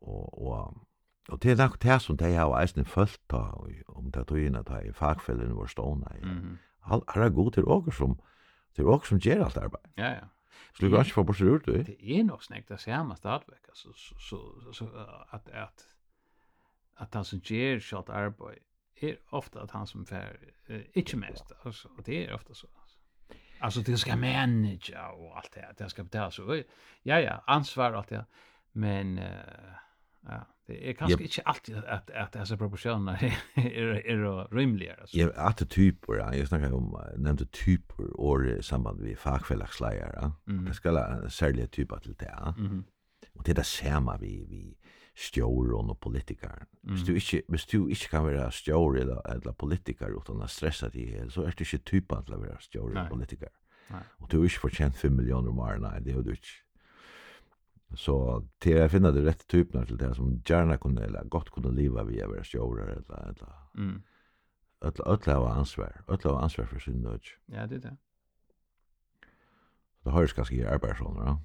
[0.00, 0.74] Och, och,
[1.28, 4.56] och det er nok det som de har eisen följt då, om det tog inn
[4.56, 4.92] at ha i
[5.54, 6.06] var stående.
[6.20, 6.28] Ja.
[6.28, 6.58] Mm.
[6.80, 8.20] All, er god till åker som,
[8.74, 9.86] till åker som ger allt arbeid.
[9.96, 10.28] Ja, ja.
[10.72, 11.82] Så du inte få bort ur det?
[11.82, 13.68] Det är nog snägt det samma stadväck.
[13.68, 14.86] Alltså, så, så, så,
[15.28, 15.88] att, att,
[16.94, 18.60] att han som ger shot arbete
[18.94, 20.38] är ofta att han som fär,
[20.70, 21.52] uh, inte mest.
[21.62, 22.68] Alltså, och det är ofta så.
[23.60, 25.74] Alltså det ska manage och allt det.
[25.76, 26.62] Det ska betala så.
[27.02, 28.24] Ja, ja, ansvar och allt det.
[28.72, 29.24] Men, uh,
[30.20, 30.46] ja.
[30.66, 35.16] Det är kanske inte alltid att att dessa proportioner är är rimliga alltså.
[35.16, 40.30] Ja, att typer, ja, jag snackar om nämnde typer år i samband med fackfällagslägare.
[40.48, 40.64] Mm.
[40.64, 42.54] Det ska særlige typer till det.
[42.58, 42.84] Mm.
[43.34, 44.76] Och det er det samme vi vi
[45.16, 46.66] stjor och politikere.
[46.84, 47.04] Mm.
[47.04, 51.06] Du inte, hvis du inte kan vara stjor eller, eller politiker utan att stressa dig
[51.06, 53.48] helt så är du inte typen till att vara stjor eller politiker.
[53.90, 54.00] Nej.
[54.18, 56.65] Och du är inte förtjänt 5 miljoner om åren, nej, det har du ikke.
[57.94, 61.70] Så till jag finner det rätt typen till det som gjerne kunne, eller gott kunde
[61.70, 63.52] leva å være sjöar eller eller.
[63.78, 64.02] Mm.
[64.80, 66.00] Öll öll har ansvar.
[66.08, 67.22] Öll har ansvar för sin död.
[67.46, 67.96] Ja, det är det.
[70.04, 71.38] Det hörs ganska i arbetsroller, ja.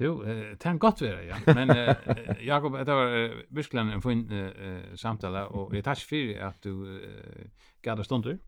[0.00, 1.36] Jo, det kan godt være, ja.
[1.46, 6.46] Men uh, Jakob, det var uh, virkelig en fin uh, samtale, og jeg takk for
[6.46, 7.42] at du uh,
[7.82, 8.38] gav deg stunder.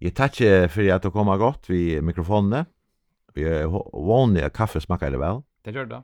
[0.00, 0.40] Jeg takk
[0.72, 2.64] for at du kom godt ved mikrofonene.
[3.36, 3.68] Jeg
[4.44, 5.42] at kaffe smakker det vel.
[5.68, 5.96] Det gjør det.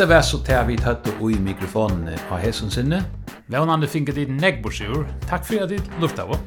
[0.00, 3.02] Hetta var så til vi tatt og i mikrofonen av hesson sinne.
[3.52, 5.04] Vånande finket i negbosjur.
[5.28, 6.40] Takk for at du lufta av.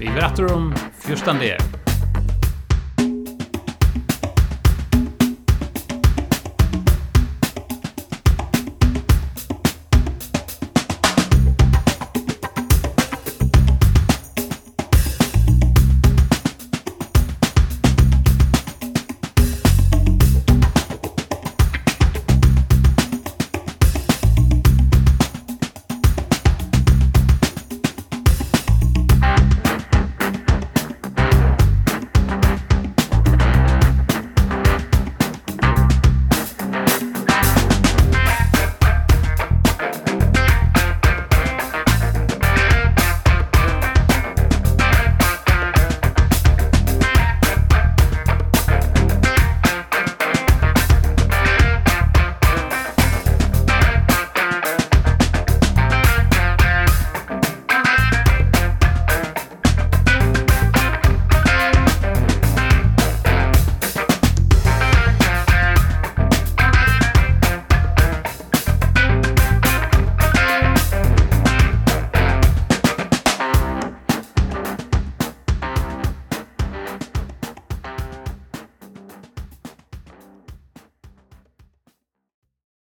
[0.00, 0.72] Vi er etter om
[1.04, 1.73] 14.